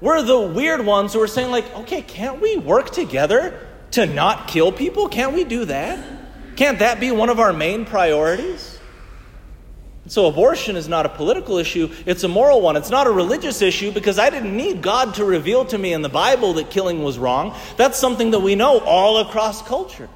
We're 0.00 0.22
the 0.22 0.40
weird 0.40 0.84
ones 0.84 1.12
who 1.12 1.20
are 1.20 1.26
saying, 1.26 1.50
like, 1.50 1.74
okay, 1.76 2.02
can't 2.02 2.40
we 2.40 2.56
work 2.56 2.90
together 2.90 3.66
to 3.92 4.06
not 4.06 4.48
kill 4.48 4.72
people? 4.72 5.08
Can't 5.08 5.34
we 5.34 5.44
do 5.44 5.66
that? 5.66 5.98
Can't 6.56 6.78
that 6.78 7.00
be 7.00 7.10
one 7.10 7.28
of 7.28 7.38
our 7.38 7.52
main 7.52 7.84
priorities? 7.84 8.78
So, 10.06 10.26
abortion 10.26 10.76
is 10.76 10.88
not 10.88 11.06
a 11.06 11.08
political 11.08 11.58
issue, 11.58 11.88
it's 12.04 12.24
a 12.24 12.28
moral 12.28 12.60
one. 12.62 12.74
It's 12.74 12.90
not 12.90 13.06
a 13.06 13.10
religious 13.10 13.62
issue 13.62 13.92
because 13.92 14.18
I 14.18 14.28
didn't 14.28 14.56
need 14.56 14.82
God 14.82 15.14
to 15.14 15.24
reveal 15.24 15.64
to 15.66 15.78
me 15.78 15.92
in 15.92 16.02
the 16.02 16.08
Bible 16.08 16.54
that 16.54 16.70
killing 16.70 17.04
was 17.04 17.18
wrong. 17.18 17.54
That's 17.76 17.98
something 17.98 18.32
that 18.32 18.40
we 18.40 18.56
know 18.56 18.80
all 18.80 19.18
across 19.18 19.62
cultures. 19.62 20.08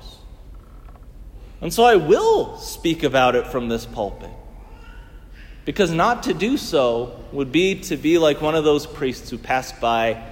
And 1.60 1.72
so 1.72 1.84
I 1.84 1.96
will 1.96 2.58
speak 2.58 3.04
about 3.04 3.36
it 3.36 3.46
from 3.46 3.68
this 3.68 3.86
pulpit. 3.86 4.33
Because 5.64 5.90
not 5.90 6.24
to 6.24 6.34
do 6.34 6.56
so 6.56 7.18
would 7.32 7.50
be 7.50 7.80
to 7.82 7.96
be 7.96 8.18
like 8.18 8.40
one 8.40 8.54
of 8.54 8.64
those 8.64 8.86
priests 8.86 9.30
who 9.30 9.38
passed 9.38 9.80
by 9.80 10.22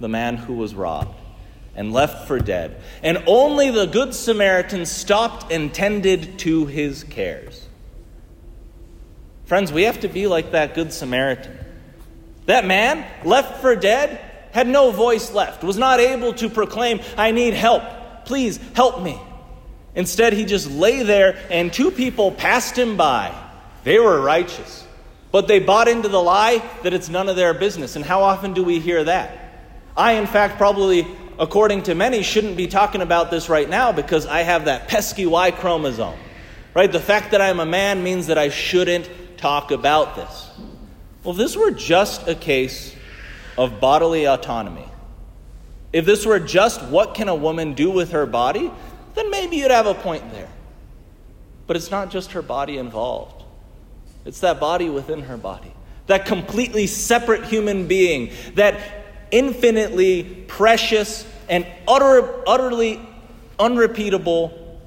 the 0.00 0.08
man 0.08 0.36
who 0.36 0.54
was 0.54 0.74
robbed 0.74 1.18
and 1.74 1.92
left 1.92 2.28
for 2.28 2.38
dead. 2.38 2.80
And 3.02 3.22
only 3.26 3.70
the 3.70 3.86
Good 3.86 4.14
Samaritan 4.14 4.84
stopped 4.84 5.50
and 5.50 5.72
tended 5.72 6.38
to 6.40 6.66
his 6.66 7.04
cares. 7.04 7.66
Friends, 9.46 9.72
we 9.72 9.84
have 9.84 10.00
to 10.00 10.08
be 10.08 10.26
like 10.26 10.52
that 10.52 10.74
Good 10.74 10.92
Samaritan. 10.92 11.58
That 12.46 12.66
man, 12.66 13.06
left 13.24 13.60
for 13.60 13.76
dead, 13.76 14.20
had 14.52 14.66
no 14.66 14.90
voice 14.90 15.32
left, 15.32 15.64
was 15.64 15.78
not 15.78 16.00
able 16.00 16.34
to 16.34 16.50
proclaim, 16.50 17.00
I 17.16 17.30
need 17.30 17.54
help. 17.54 17.82
Please 18.26 18.58
help 18.74 19.02
me. 19.02 19.18
Instead, 19.94 20.32
he 20.32 20.44
just 20.44 20.70
lay 20.70 21.02
there, 21.02 21.38
and 21.50 21.72
two 21.72 21.90
people 21.90 22.32
passed 22.32 22.78
him 22.78 22.96
by. 22.96 23.34
They 23.84 23.98
were 23.98 24.20
righteous. 24.20 24.86
But 25.30 25.48
they 25.48 25.60
bought 25.60 25.88
into 25.88 26.08
the 26.08 26.22
lie 26.22 26.62
that 26.82 26.92
it's 26.92 27.08
none 27.08 27.28
of 27.28 27.36
their 27.36 27.54
business. 27.54 27.96
And 27.96 28.04
how 28.04 28.22
often 28.22 28.52
do 28.52 28.62
we 28.62 28.80
hear 28.80 29.02
that? 29.04 29.38
I, 29.96 30.12
in 30.12 30.26
fact, 30.26 30.58
probably, 30.58 31.06
according 31.38 31.84
to 31.84 31.94
many, 31.94 32.22
shouldn't 32.22 32.56
be 32.56 32.66
talking 32.66 33.00
about 33.00 33.30
this 33.30 33.48
right 33.48 33.68
now 33.68 33.92
because 33.92 34.26
I 34.26 34.42
have 34.42 34.66
that 34.66 34.88
pesky 34.88 35.26
Y 35.26 35.50
chromosome. 35.50 36.18
Right? 36.74 36.90
The 36.90 37.00
fact 37.00 37.32
that 37.32 37.40
I'm 37.40 37.60
a 37.60 37.66
man 37.66 38.02
means 38.02 38.28
that 38.28 38.38
I 38.38 38.50
shouldn't 38.50 39.08
talk 39.36 39.70
about 39.70 40.16
this. 40.16 40.50
Well, 41.24 41.32
if 41.32 41.38
this 41.38 41.56
were 41.56 41.70
just 41.70 42.28
a 42.28 42.34
case 42.34 42.94
of 43.56 43.80
bodily 43.80 44.26
autonomy, 44.26 44.86
if 45.92 46.06
this 46.06 46.24
were 46.24 46.38
just 46.38 46.82
what 46.84 47.14
can 47.14 47.28
a 47.28 47.34
woman 47.34 47.74
do 47.74 47.90
with 47.90 48.12
her 48.12 48.26
body, 48.26 48.70
then 49.14 49.30
maybe 49.30 49.56
you'd 49.56 49.70
have 49.70 49.86
a 49.86 49.94
point 49.94 50.30
there. 50.32 50.48
But 51.66 51.76
it's 51.76 51.90
not 51.90 52.10
just 52.10 52.32
her 52.32 52.42
body 52.42 52.78
involved. 52.78 53.41
It's 54.24 54.40
that 54.40 54.60
body 54.60 54.88
within 54.88 55.22
her 55.22 55.36
body, 55.36 55.72
that 56.06 56.26
completely 56.26 56.86
separate 56.86 57.44
human 57.44 57.88
being, 57.88 58.30
that 58.54 58.80
infinitely 59.30 60.44
precious 60.46 61.26
and 61.48 61.66
utter, 61.88 62.48
utterly 62.48 63.00
unrepeatable 63.58 64.80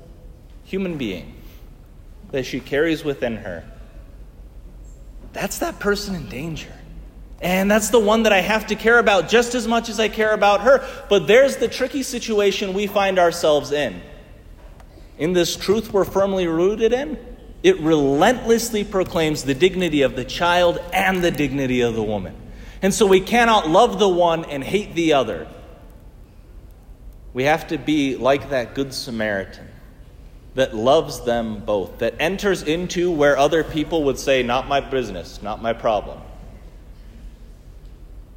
human 0.64 0.98
being 0.98 1.34
that 2.32 2.46
she 2.46 2.60
carries 2.60 3.04
within 3.04 3.38
her. 3.38 3.64
That's 5.34 5.60
that 5.60 5.80
person 5.80 6.16
in 6.16 6.28
danger. 6.30 6.72
And 7.42 7.70
that's 7.70 7.90
the 7.90 8.00
one 8.00 8.24
that 8.24 8.34
I 8.34 8.40
have 8.40 8.68
to 8.68 8.76
care 8.76 8.98
about 8.98 9.28
just 9.28 9.54
as 9.54 9.68
much 9.68 9.90
as 9.90 10.00
I 10.00 10.08
care 10.08 10.34
about 10.34 10.62
her. 10.62 10.88
But 11.10 11.28
there's 11.28 11.58
the 11.58 11.68
tricky 11.68 12.04
situation 12.04 12.74
we 12.74 12.88
find 12.88 13.20
ourselves 13.20 13.72
in. 13.72 14.02
In 15.18 15.34
this 15.34 15.56
truth 15.56 15.92
we're 15.94 16.06
firmly 16.06 16.48
rooted 16.48 16.94
in, 16.94 17.18
it 17.66 17.80
relentlessly 17.80 18.84
proclaims 18.84 19.44
the 19.44 19.56
dignity 19.56 20.04
of 20.04 20.16
the 20.16 20.24
child 20.24 20.78
and 20.94 21.24
the 21.24 21.32
dignity 21.32 21.82
of 21.82 21.96
the 21.96 22.04
woman. 22.04 22.36
And 22.84 22.94
so 22.94 23.08
we 23.08 23.20
cannot 23.20 23.68
love 23.68 23.98
the 23.98 24.08
one 24.08 24.46
and 24.46 24.64
hate 24.64 24.94
the 24.94 25.14
other. 25.14 25.48
We 27.34 27.46
have 27.46 27.70
to 27.70 27.80
be 27.80 28.18
like 28.18 28.52
that 28.52 28.76
Good 28.76 28.94
Samaritan 28.94 29.68
that 30.54 30.76
loves 30.76 31.22
them 31.22 31.66
both, 31.66 31.98
that 31.98 32.14
enters 32.20 32.62
into 32.62 33.10
where 33.10 33.36
other 33.36 33.64
people 33.64 34.04
would 34.04 34.20
say, 34.20 34.44
Not 34.44 34.68
my 34.68 34.80
business, 34.80 35.42
not 35.42 35.60
my 35.60 35.74
problem. 35.74 36.22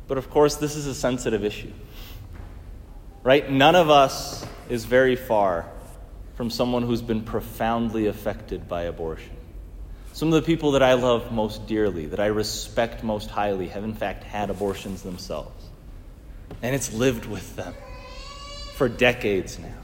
But 0.06 0.16
of 0.16 0.30
course, 0.30 0.56
this 0.56 0.74
is 0.74 0.86
a 0.86 0.94
sensitive 0.94 1.44
issue. 1.44 1.72
Right? 3.22 3.50
None 3.50 3.76
of 3.76 3.90
us 3.90 4.46
is 4.70 4.86
very 4.86 5.16
far 5.16 5.70
from 6.38 6.50
someone 6.50 6.84
who's 6.84 7.02
been 7.02 7.22
profoundly 7.22 8.06
affected 8.06 8.68
by 8.68 8.82
abortion. 8.82 9.32
Some 10.12 10.28
of 10.28 10.34
the 10.34 10.46
people 10.46 10.70
that 10.72 10.84
I 10.84 10.92
love 10.92 11.32
most 11.32 11.66
dearly, 11.66 12.06
that 12.06 12.20
I 12.20 12.26
respect 12.26 13.02
most 13.02 13.28
highly, 13.28 13.66
have 13.66 13.82
in 13.82 13.92
fact 13.92 14.22
had 14.22 14.48
abortions 14.48 15.02
themselves. 15.02 15.66
And 16.62 16.76
it's 16.76 16.94
lived 16.94 17.26
with 17.26 17.56
them 17.56 17.74
for 18.74 18.88
decades 18.88 19.58
now. 19.58 19.82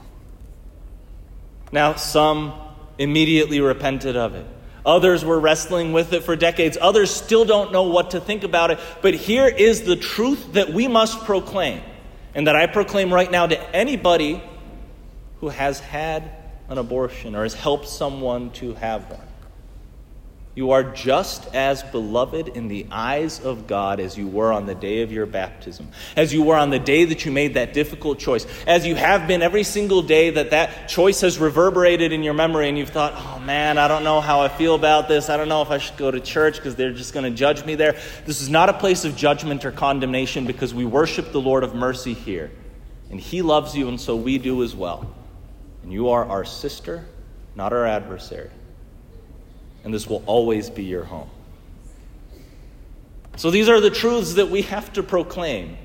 Now, 1.73 1.95
some 1.95 2.53
immediately 2.97 3.59
repented 3.59 4.15
of 4.15 4.33
it. 4.35 4.45
Others 4.85 5.25
were 5.25 5.37
wrestling 5.37 5.91
with 5.91 6.13
it 6.13 6.23
for 6.23 6.37
decades. 6.37 6.77
Others 6.79 7.11
still 7.11 7.43
don't 7.43 7.73
know 7.73 7.83
what 7.83 8.11
to 8.11 8.21
think 8.21 8.45
about 8.45 8.71
it. 8.71 8.79
But 9.01 9.13
here 9.13 9.45
is 9.45 9.81
the 9.81 9.97
truth 9.97 10.53
that 10.53 10.69
we 10.69 10.87
must 10.87 11.25
proclaim, 11.25 11.81
and 12.33 12.47
that 12.47 12.55
I 12.55 12.67
proclaim 12.67 13.13
right 13.13 13.29
now 13.29 13.45
to 13.45 13.75
anybody 13.75 14.41
who 15.41 15.49
has 15.49 15.81
had 15.81 16.44
an 16.69 16.77
abortion 16.77 17.35
or 17.35 17.43
has 17.43 17.53
helped 17.53 17.87
someone 17.87 18.51
to 18.51 18.73
have 18.75 19.09
one. 19.09 19.21
You 20.55 20.71
are 20.71 20.83
just 20.83 21.53
as 21.53 21.83
beloved 21.83 22.47
in 22.47 22.69
the 22.69 22.87
eyes 22.89 23.41
of 23.41 23.67
God 23.67 23.99
as 23.99 24.17
you 24.17 24.25
were 24.25 24.53
on 24.53 24.65
the 24.65 24.73
day 24.73 25.01
of 25.01 25.11
your 25.11 25.25
baptism, 25.25 25.89
as 26.15 26.33
you 26.33 26.43
were 26.43 26.55
on 26.55 26.69
the 26.69 26.79
day 26.79 27.03
that 27.03 27.25
you 27.25 27.31
made 27.33 27.55
that 27.55 27.73
difficult 27.73 28.19
choice, 28.19 28.47
as 28.65 28.87
you 28.87 28.95
have 28.95 29.27
been 29.27 29.41
every 29.41 29.63
single 29.63 30.01
day 30.01 30.29
that 30.29 30.51
that 30.51 30.87
choice 30.87 31.19
has 31.21 31.39
reverberated 31.39 32.13
in 32.13 32.23
your 32.23 32.33
memory 32.33 32.69
and 32.69 32.77
you've 32.77 32.89
thought, 32.89 33.11
oh 33.17 33.39
man, 33.41 33.77
I 33.77 33.89
don't 33.89 34.05
know 34.05 34.21
how 34.21 34.39
I 34.39 34.47
feel 34.47 34.75
about 34.75 35.09
this. 35.09 35.29
I 35.29 35.35
don't 35.35 35.49
know 35.49 35.61
if 35.61 35.71
I 35.71 35.77
should 35.77 35.97
go 35.97 36.09
to 36.09 36.21
church 36.21 36.55
because 36.55 36.77
they're 36.77 36.93
just 36.93 37.13
going 37.13 37.29
to 37.29 37.37
judge 37.37 37.65
me 37.65 37.75
there. 37.75 37.99
This 38.25 38.39
is 38.39 38.49
not 38.49 38.69
a 38.69 38.73
place 38.73 39.03
of 39.03 39.17
judgment 39.17 39.65
or 39.65 39.73
condemnation 39.73 40.45
because 40.45 40.73
we 40.73 40.85
worship 40.85 41.33
the 41.33 41.41
Lord 41.41 41.65
of 41.65 41.75
mercy 41.75 42.13
here. 42.13 42.49
And 43.11 43.19
He 43.19 43.41
loves 43.41 43.75
you, 43.75 43.89
and 43.89 43.99
so 43.99 44.15
we 44.15 44.37
do 44.37 44.63
as 44.63 44.73
well. 44.73 45.13
And 45.85 45.93
you 45.93 46.09
are 46.09 46.25
our 46.25 46.43
sister, 46.43 47.05
not 47.55 47.71
our 47.71 47.85
adversary 47.85 48.49
and 49.85 49.93
this 49.93 50.07
will 50.07 50.23
always 50.25 50.69
be 50.69 50.83
your 50.83 51.05
home. 51.05 51.29
So 53.37 53.51
these 53.51 53.69
are 53.69 53.79
the 53.79 53.91
truths 53.91 54.33
that 54.33 54.49
we 54.49 54.63
have 54.63 54.91
to 54.93 55.03
proclaim 55.03 55.77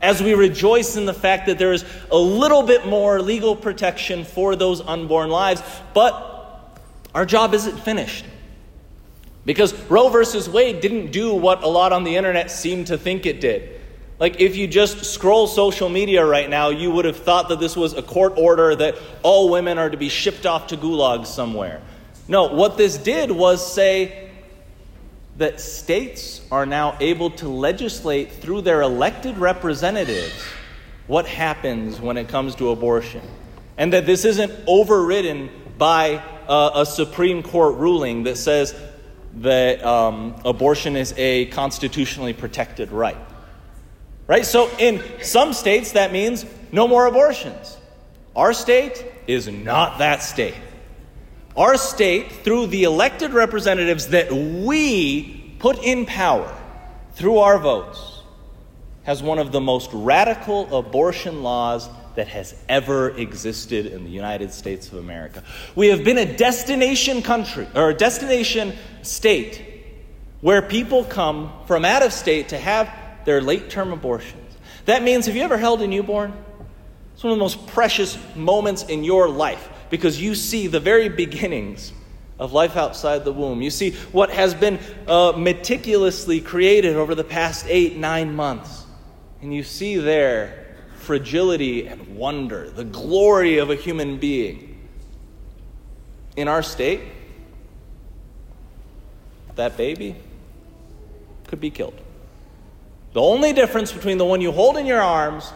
as 0.00 0.22
we 0.22 0.34
rejoice 0.34 0.96
in 0.96 1.04
the 1.04 1.14
fact 1.14 1.46
that 1.46 1.58
there 1.58 1.72
is 1.72 1.84
a 2.10 2.16
little 2.16 2.62
bit 2.62 2.86
more 2.86 3.20
legal 3.20 3.54
protection 3.54 4.24
for 4.24 4.56
those 4.56 4.80
unborn 4.80 5.28
lives, 5.28 5.62
but 5.92 6.80
our 7.14 7.26
job 7.26 7.52
isn't 7.54 7.78
finished. 7.80 8.24
Because 9.44 9.74
Roe 9.90 10.08
versus 10.08 10.48
Wade 10.48 10.80
didn't 10.80 11.12
do 11.12 11.34
what 11.34 11.62
a 11.62 11.68
lot 11.68 11.92
on 11.92 12.04
the 12.04 12.16
internet 12.16 12.50
seemed 12.50 12.86
to 12.86 12.96
think 12.96 13.26
it 13.26 13.40
did. 13.40 13.80
Like, 14.22 14.40
if 14.40 14.54
you 14.54 14.68
just 14.68 15.04
scroll 15.04 15.48
social 15.48 15.88
media 15.88 16.24
right 16.24 16.48
now, 16.48 16.68
you 16.68 16.92
would 16.92 17.06
have 17.06 17.16
thought 17.16 17.48
that 17.48 17.58
this 17.58 17.76
was 17.76 17.94
a 17.94 18.02
court 18.02 18.34
order 18.36 18.72
that 18.76 18.94
all 19.24 19.50
women 19.50 19.78
are 19.78 19.90
to 19.90 19.96
be 19.96 20.08
shipped 20.08 20.46
off 20.46 20.68
to 20.68 20.76
gulags 20.76 21.26
somewhere. 21.26 21.82
No, 22.28 22.44
what 22.54 22.76
this 22.76 22.96
did 22.96 23.32
was 23.32 23.74
say 23.74 24.30
that 25.38 25.60
states 25.60 26.40
are 26.52 26.64
now 26.64 26.96
able 27.00 27.30
to 27.30 27.48
legislate 27.48 28.30
through 28.30 28.60
their 28.60 28.82
elected 28.82 29.38
representatives 29.38 30.40
what 31.08 31.26
happens 31.26 32.00
when 32.00 32.16
it 32.16 32.28
comes 32.28 32.54
to 32.54 32.70
abortion. 32.70 33.22
And 33.76 33.92
that 33.92 34.06
this 34.06 34.24
isn't 34.24 34.52
overridden 34.68 35.50
by 35.78 36.22
a, 36.48 36.70
a 36.76 36.86
Supreme 36.86 37.42
Court 37.42 37.74
ruling 37.74 38.22
that 38.22 38.36
says 38.36 38.72
that 39.38 39.84
um, 39.84 40.40
abortion 40.44 40.94
is 40.94 41.12
a 41.16 41.46
constitutionally 41.46 42.34
protected 42.34 42.92
right. 42.92 43.16
Right? 44.26 44.46
So 44.46 44.70
in 44.78 45.02
some 45.20 45.52
states, 45.52 45.92
that 45.92 46.12
means 46.12 46.46
no 46.70 46.88
more 46.88 47.06
abortions. 47.06 47.76
Our 48.34 48.52
state 48.52 49.04
is 49.26 49.48
not 49.48 49.98
that 49.98 50.22
state. 50.22 50.54
Our 51.56 51.76
state, 51.76 52.32
through 52.32 52.68
the 52.68 52.84
elected 52.84 53.32
representatives 53.32 54.08
that 54.08 54.32
we 54.32 55.54
put 55.58 55.82
in 55.82 56.06
power 56.06 56.50
through 57.14 57.38
our 57.38 57.58
votes, 57.58 58.22
has 59.02 59.22
one 59.22 59.38
of 59.38 59.52
the 59.52 59.60
most 59.60 59.90
radical 59.92 60.74
abortion 60.74 61.42
laws 61.42 61.90
that 62.14 62.28
has 62.28 62.54
ever 62.68 63.10
existed 63.10 63.86
in 63.86 64.04
the 64.04 64.10
United 64.10 64.52
States 64.52 64.88
of 64.88 64.98
America. 64.98 65.42
We 65.74 65.88
have 65.88 66.04
been 66.04 66.18
a 66.18 66.36
destination 66.36 67.22
country, 67.22 67.66
or 67.74 67.90
a 67.90 67.94
destination 67.94 68.74
state, 69.02 69.60
where 70.40 70.62
people 70.62 71.04
come 71.04 71.52
from 71.66 71.84
out 71.84 72.02
of 72.02 72.12
state 72.12 72.50
to 72.50 72.58
have 72.58 72.88
their 73.24 73.40
late 73.40 73.70
term 73.70 73.92
abortions. 73.92 74.56
That 74.86 75.02
means, 75.02 75.26
have 75.26 75.36
you 75.36 75.42
ever 75.42 75.58
held 75.58 75.82
a 75.82 75.86
newborn? 75.86 76.32
It's 77.14 77.22
one 77.22 77.32
of 77.32 77.38
the 77.38 77.44
most 77.44 77.66
precious 77.68 78.18
moments 78.34 78.84
in 78.84 79.04
your 79.04 79.28
life 79.28 79.68
because 79.90 80.20
you 80.20 80.34
see 80.34 80.66
the 80.66 80.80
very 80.80 81.08
beginnings 81.08 81.92
of 82.38 82.52
life 82.52 82.76
outside 82.76 83.24
the 83.24 83.32
womb. 83.32 83.62
You 83.62 83.70
see 83.70 83.92
what 84.10 84.30
has 84.30 84.54
been 84.54 84.80
uh, 85.06 85.32
meticulously 85.36 86.40
created 86.40 86.96
over 86.96 87.14
the 87.14 87.24
past 87.24 87.66
eight, 87.68 87.96
nine 87.96 88.34
months. 88.34 88.84
And 89.40 89.54
you 89.54 89.62
see 89.62 89.96
their 89.96 90.76
fragility 90.96 91.86
and 91.86 92.16
wonder, 92.16 92.70
the 92.70 92.84
glory 92.84 93.58
of 93.58 93.70
a 93.70 93.76
human 93.76 94.18
being. 94.18 94.68
In 96.36 96.48
our 96.48 96.62
state, 96.62 97.00
that 99.56 99.76
baby 99.76 100.16
could 101.46 101.60
be 101.60 101.70
killed. 101.70 102.00
The 103.12 103.20
only 103.20 103.52
difference 103.52 103.92
between 103.92 104.18
the 104.18 104.24
one 104.24 104.40
you 104.40 104.52
hold 104.52 104.76
in 104.76 104.86
your 104.86 105.00
arms 105.00 105.52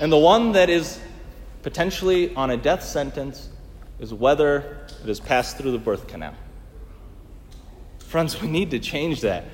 and 0.00 0.12
the 0.12 0.18
one 0.18 0.52
that 0.52 0.70
is 0.70 1.00
potentially 1.62 2.34
on 2.34 2.50
a 2.50 2.56
death 2.56 2.84
sentence 2.84 3.48
is 3.98 4.14
whether 4.14 4.86
it 5.02 5.08
has 5.08 5.18
passed 5.18 5.56
through 5.56 5.72
the 5.72 5.78
birth 5.78 6.06
canal. 6.06 6.34
Friends, 7.98 8.40
we 8.40 8.46
need 8.46 8.70
to 8.70 8.78
change 8.78 9.22
that. 9.22 9.44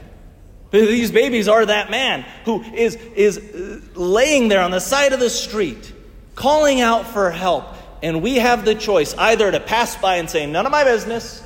These 0.73 1.11
babies 1.11 1.49
are 1.49 1.64
that 1.64 1.90
man 1.90 2.25
who 2.45 2.62
is, 2.62 2.97
is 3.14 3.38
uh, 3.38 3.81
laying 3.95 4.49
there 4.49 4.62
on 4.62 4.71
the 4.71 4.81
side 4.81 5.12
of 5.12 5.21
the 5.21 5.31
street, 5.31 5.92
calling 6.35 6.81
out 6.81 7.07
for 7.07 7.31
help. 7.31 7.64
And 8.03 8.23
we 8.23 8.37
have 8.37 8.64
the 8.64 8.75
choice 8.75 9.14
either 9.14 9.51
to 9.51 9.61
pass 9.61 9.97
by 9.97 10.16
and 10.16 10.29
say, 10.29 10.47
none 10.47 10.66
of 10.66 10.73
my 10.73 10.85
business, 10.85 11.42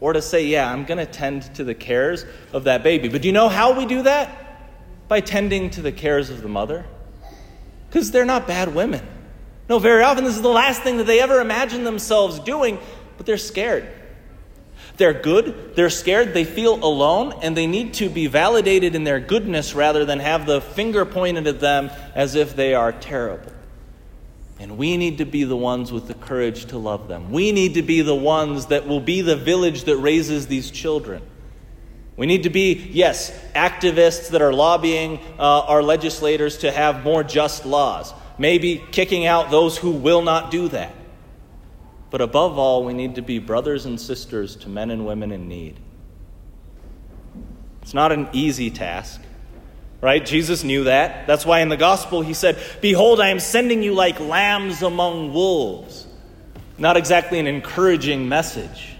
or 0.00 0.12
to 0.12 0.22
say, 0.22 0.46
yeah, 0.46 0.70
I'm 0.70 0.84
going 0.84 0.98
to 0.98 1.06
tend 1.06 1.54
to 1.54 1.64
the 1.64 1.74
cares 1.74 2.24
of 2.52 2.64
that 2.64 2.82
baby. 2.82 3.08
But 3.08 3.22
do 3.22 3.28
you 3.28 3.32
know 3.32 3.48
how 3.48 3.78
we 3.78 3.86
do 3.86 4.02
that? 4.02 4.49
By 5.10 5.20
tending 5.20 5.70
to 5.70 5.82
the 5.82 5.90
cares 5.90 6.30
of 6.30 6.40
the 6.40 6.48
mother. 6.48 6.86
Because 7.88 8.12
they're 8.12 8.24
not 8.24 8.46
bad 8.46 8.76
women. 8.76 9.04
No, 9.68 9.80
very 9.80 10.04
often 10.04 10.22
this 10.22 10.36
is 10.36 10.42
the 10.42 10.48
last 10.48 10.82
thing 10.82 10.98
that 10.98 11.08
they 11.08 11.20
ever 11.20 11.40
imagine 11.40 11.82
themselves 11.82 12.38
doing, 12.38 12.78
but 13.16 13.26
they're 13.26 13.36
scared. 13.36 13.88
They're 14.98 15.12
good, 15.12 15.74
they're 15.74 15.90
scared, 15.90 16.32
they 16.32 16.44
feel 16.44 16.74
alone, 16.74 17.34
and 17.42 17.56
they 17.56 17.66
need 17.66 17.94
to 17.94 18.08
be 18.08 18.28
validated 18.28 18.94
in 18.94 19.02
their 19.02 19.18
goodness 19.18 19.74
rather 19.74 20.04
than 20.04 20.20
have 20.20 20.46
the 20.46 20.60
finger 20.60 21.04
pointed 21.04 21.48
at 21.48 21.58
them 21.58 21.90
as 22.14 22.36
if 22.36 22.54
they 22.54 22.74
are 22.74 22.92
terrible. 22.92 23.50
And 24.60 24.78
we 24.78 24.96
need 24.96 25.18
to 25.18 25.24
be 25.24 25.42
the 25.42 25.56
ones 25.56 25.90
with 25.90 26.06
the 26.06 26.14
courage 26.14 26.66
to 26.66 26.78
love 26.78 27.08
them. 27.08 27.32
We 27.32 27.50
need 27.50 27.74
to 27.74 27.82
be 27.82 28.02
the 28.02 28.14
ones 28.14 28.66
that 28.66 28.86
will 28.86 29.00
be 29.00 29.22
the 29.22 29.34
village 29.34 29.82
that 29.84 29.96
raises 29.96 30.46
these 30.46 30.70
children. 30.70 31.20
We 32.20 32.26
need 32.26 32.42
to 32.42 32.50
be, 32.50 32.74
yes, 32.92 33.32
activists 33.54 34.28
that 34.28 34.42
are 34.42 34.52
lobbying 34.52 35.20
uh, 35.38 35.60
our 35.60 35.82
legislators 35.82 36.58
to 36.58 36.70
have 36.70 37.02
more 37.02 37.24
just 37.24 37.64
laws 37.64 38.12
maybe 38.40 38.82
kicking 38.90 39.26
out 39.26 39.50
those 39.50 39.76
who 39.76 39.90
will 39.90 40.22
not 40.22 40.50
do 40.50 40.66
that. 40.68 40.94
But 42.08 42.22
above 42.22 42.58
all, 42.58 42.86
we 42.86 42.94
need 42.94 43.16
to 43.16 43.22
be 43.22 43.38
brothers 43.38 43.84
and 43.84 44.00
sisters 44.00 44.56
to 44.56 44.68
men 44.70 44.90
and 44.90 45.04
women 45.04 45.30
in 45.30 45.46
need. 45.46 45.78
It's 47.82 47.92
not 47.92 48.12
an 48.12 48.30
easy 48.32 48.70
task, 48.70 49.20
right? 50.00 50.24
Jesus 50.24 50.64
knew 50.64 50.84
that. 50.84 51.26
That's 51.26 51.44
why 51.44 51.60
in 51.60 51.68
the 51.68 51.76
gospel 51.76 52.22
he 52.22 52.32
said, 52.32 52.58
Behold, 52.80 53.20
I 53.20 53.28
am 53.28 53.40
sending 53.40 53.82
you 53.82 53.92
like 53.92 54.18
lambs 54.18 54.82
among 54.82 55.34
wolves. 55.34 56.06
Not 56.78 56.96
exactly 56.96 57.38
an 57.38 57.46
encouraging 57.46 58.26
message. 58.26 58.96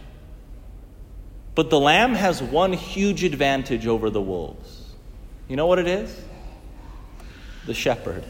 But 1.55 1.71
the 1.71 1.81
lamb 1.81 2.15
has 2.15 2.43
one 2.43 2.73
huge 2.73 3.25
advantage 3.25 3.87
over 3.87 4.11
the 4.11 4.21
wolves. 4.21 4.85
You 5.49 5.57
know 5.57 5.67
what 5.67 5.79
it 5.79 5.89
is? 5.89 6.19
The 7.67 7.75
shepherd. 7.75 8.25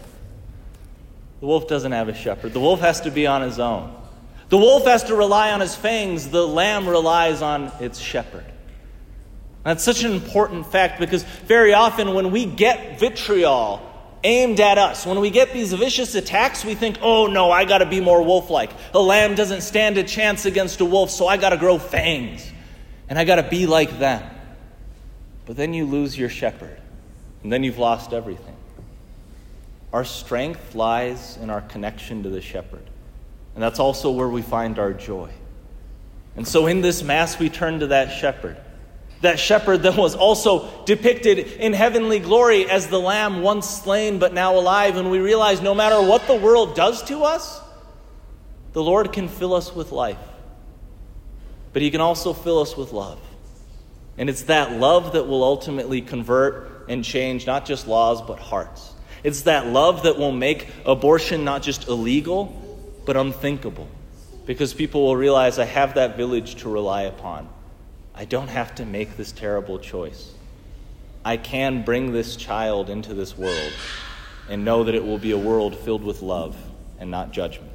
The 1.40 1.46
wolf 1.46 1.68
doesn't 1.68 1.92
have 1.92 2.08
a 2.08 2.14
shepherd. 2.14 2.52
The 2.52 2.60
wolf 2.60 2.80
has 2.80 3.02
to 3.02 3.10
be 3.10 3.26
on 3.26 3.42
his 3.42 3.58
own. 3.58 3.94
The 4.48 4.58
wolf 4.58 4.84
has 4.86 5.04
to 5.04 5.14
rely 5.14 5.52
on 5.52 5.60
his 5.60 5.76
fangs. 5.76 6.28
The 6.28 6.46
lamb 6.46 6.88
relies 6.88 7.40
on 7.40 7.70
its 7.80 7.98
shepherd. 7.98 8.44
That's 9.64 9.84
such 9.84 10.02
an 10.04 10.12
important 10.12 10.66
fact 10.66 10.98
because 10.98 11.22
very 11.22 11.74
often 11.74 12.14
when 12.14 12.30
we 12.30 12.46
get 12.46 12.98
vitriol 12.98 13.86
aimed 14.24 14.60
at 14.60 14.78
us, 14.78 15.06
when 15.06 15.20
we 15.20 15.30
get 15.30 15.52
these 15.52 15.72
vicious 15.72 16.14
attacks, 16.14 16.64
we 16.64 16.74
think, 16.74 16.98
oh 17.02 17.26
no, 17.26 17.50
I 17.50 17.64
got 17.64 17.78
to 17.78 17.86
be 17.86 18.00
more 18.00 18.22
wolf 18.22 18.50
like. 18.50 18.70
A 18.94 19.00
lamb 19.00 19.34
doesn't 19.34 19.60
stand 19.60 19.98
a 19.98 20.02
chance 20.02 20.46
against 20.46 20.80
a 20.80 20.84
wolf, 20.84 21.10
so 21.10 21.26
I 21.26 21.36
got 21.36 21.50
to 21.50 21.56
grow 21.56 21.78
fangs. 21.78 22.49
And 23.10 23.18
I 23.18 23.24
got 23.24 23.36
to 23.36 23.42
be 23.42 23.66
like 23.66 23.98
them. 23.98 24.22
But 25.44 25.56
then 25.56 25.74
you 25.74 25.84
lose 25.84 26.16
your 26.16 26.28
shepherd. 26.28 26.78
and 27.42 27.52
then 27.52 27.64
you've 27.64 27.78
lost 27.78 28.12
everything. 28.12 28.56
Our 29.92 30.04
strength 30.04 30.74
lies 30.74 31.36
in 31.38 31.50
our 31.50 31.62
connection 31.62 32.22
to 32.22 32.28
the 32.28 32.40
shepherd. 32.40 32.84
And 33.54 33.62
that's 33.62 33.80
also 33.80 34.10
where 34.10 34.28
we 34.28 34.42
find 34.42 34.78
our 34.78 34.92
joy. 34.92 35.30
And 36.36 36.46
so 36.46 36.66
in 36.66 36.82
this 36.82 37.02
Mass, 37.02 37.38
we 37.38 37.48
turn 37.48 37.80
to 37.80 37.88
that 37.88 38.16
shepherd. 38.20 38.56
That 39.22 39.38
shepherd 39.38 39.82
that 39.82 39.96
was 39.96 40.14
also 40.14 40.84
depicted 40.84 41.38
in 41.38 41.72
heavenly 41.72 42.20
glory 42.20 42.70
as 42.70 42.86
the 42.86 43.00
lamb 43.00 43.42
once 43.42 43.68
slain 43.68 44.18
but 44.18 44.32
now 44.32 44.56
alive. 44.56 44.96
And 44.96 45.10
we 45.10 45.18
realize 45.18 45.60
no 45.60 45.74
matter 45.74 46.00
what 46.00 46.26
the 46.26 46.36
world 46.36 46.76
does 46.76 47.02
to 47.04 47.24
us, 47.24 47.60
the 48.72 48.82
Lord 48.82 49.12
can 49.12 49.28
fill 49.28 49.54
us 49.54 49.74
with 49.74 49.90
life. 49.90 50.18
But 51.72 51.82
He 51.82 51.90
can 51.90 52.00
also 52.00 52.32
fill 52.32 52.60
us 52.60 52.76
with 52.76 52.92
love. 52.92 53.20
And 54.18 54.28
it's 54.28 54.42
that 54.44 54.72
love 54.72 55.12
that 55.14 55.26
will 55.26 55.42
ultimately 55.42 56.00
convert 56.02 56.88
and 56.88 57.04
change 57.04 57.46
not 57.46 57.64
just 57.64 57.86
laws, 57.86 58.20
but 58.20 58.38
hearts. 58.38 58.92
It's 59.22 59.42
that 59.42 59.66
love 59.66 60.02
that 60.04 60.18
will 60.18 60.32
make 60.32 60.68
abortion 60.84 61.44
not 61.44 61.62
just 61.62 61.88
illegal, 61.88 62.46
but 63.06 63.16
unthinkable. 63.16 63.88
Because 64.46 64.74
people 64.74 65.02
will 65.02 65.16
realize 65.16 65.58
I 65.58 65.64
have 65.64 65.94
that 65.94 66.16
village 66.16 66.56
to 66.56 66.68
rely 66.68 67.02
upon. 67.02 67.48
I 68.14 68.24
don't 68.24 68.48
have 68.48 68.74
to 68.76 68.84
make 68.84 69.16
this 69.16 69.32
terrible 69.32 69.78
choice. 69.78 70.32
I 71.24 71.36
can 71.36 71.82
bring 71.84 72.12
this 72.12 72.36
child 72.36 72.90
into 72.90 73.14
this 73.14 73.36
world 73.36 73.72
and 74.48 74.64
know 74.64 74.84
that 74.84 74.94
it 74.94 75.04
will 75.04 75.18
be 75.18 75.32
a 75.32 75.38
world 75.38 75.76
filled 75.76 76.02
with 76.02 76.22
love 76.22 76.56
and 76.98 77.10
not 77.10 77.30
judgment. 77.30 77.69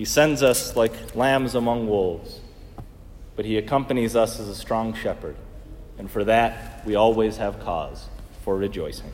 He 0.00 0.06
sends 0.06 0.42
us 0.42 0.76
like 0.76 1.14
lambs 1.14 1.54
among 1.54 1.86
wolves, 1.86 2.40
but 3.36 3.44
he 3.44 3.58
accompanies 3.58 4.16
us 4.16 4.40
as 4.40 4.48
a 4.48 4.54
strong 4.54 4.94
shepherd, 4.94 5.36
and 5.98 6.10
for 6.10 6.24
that 6.24 6.82
we 6.86 6.94
always 6.94 7.36
have 7.36 7.60
cause 7.60 8.08
for 8.42 8.56
rejoicing. 8.56 9.12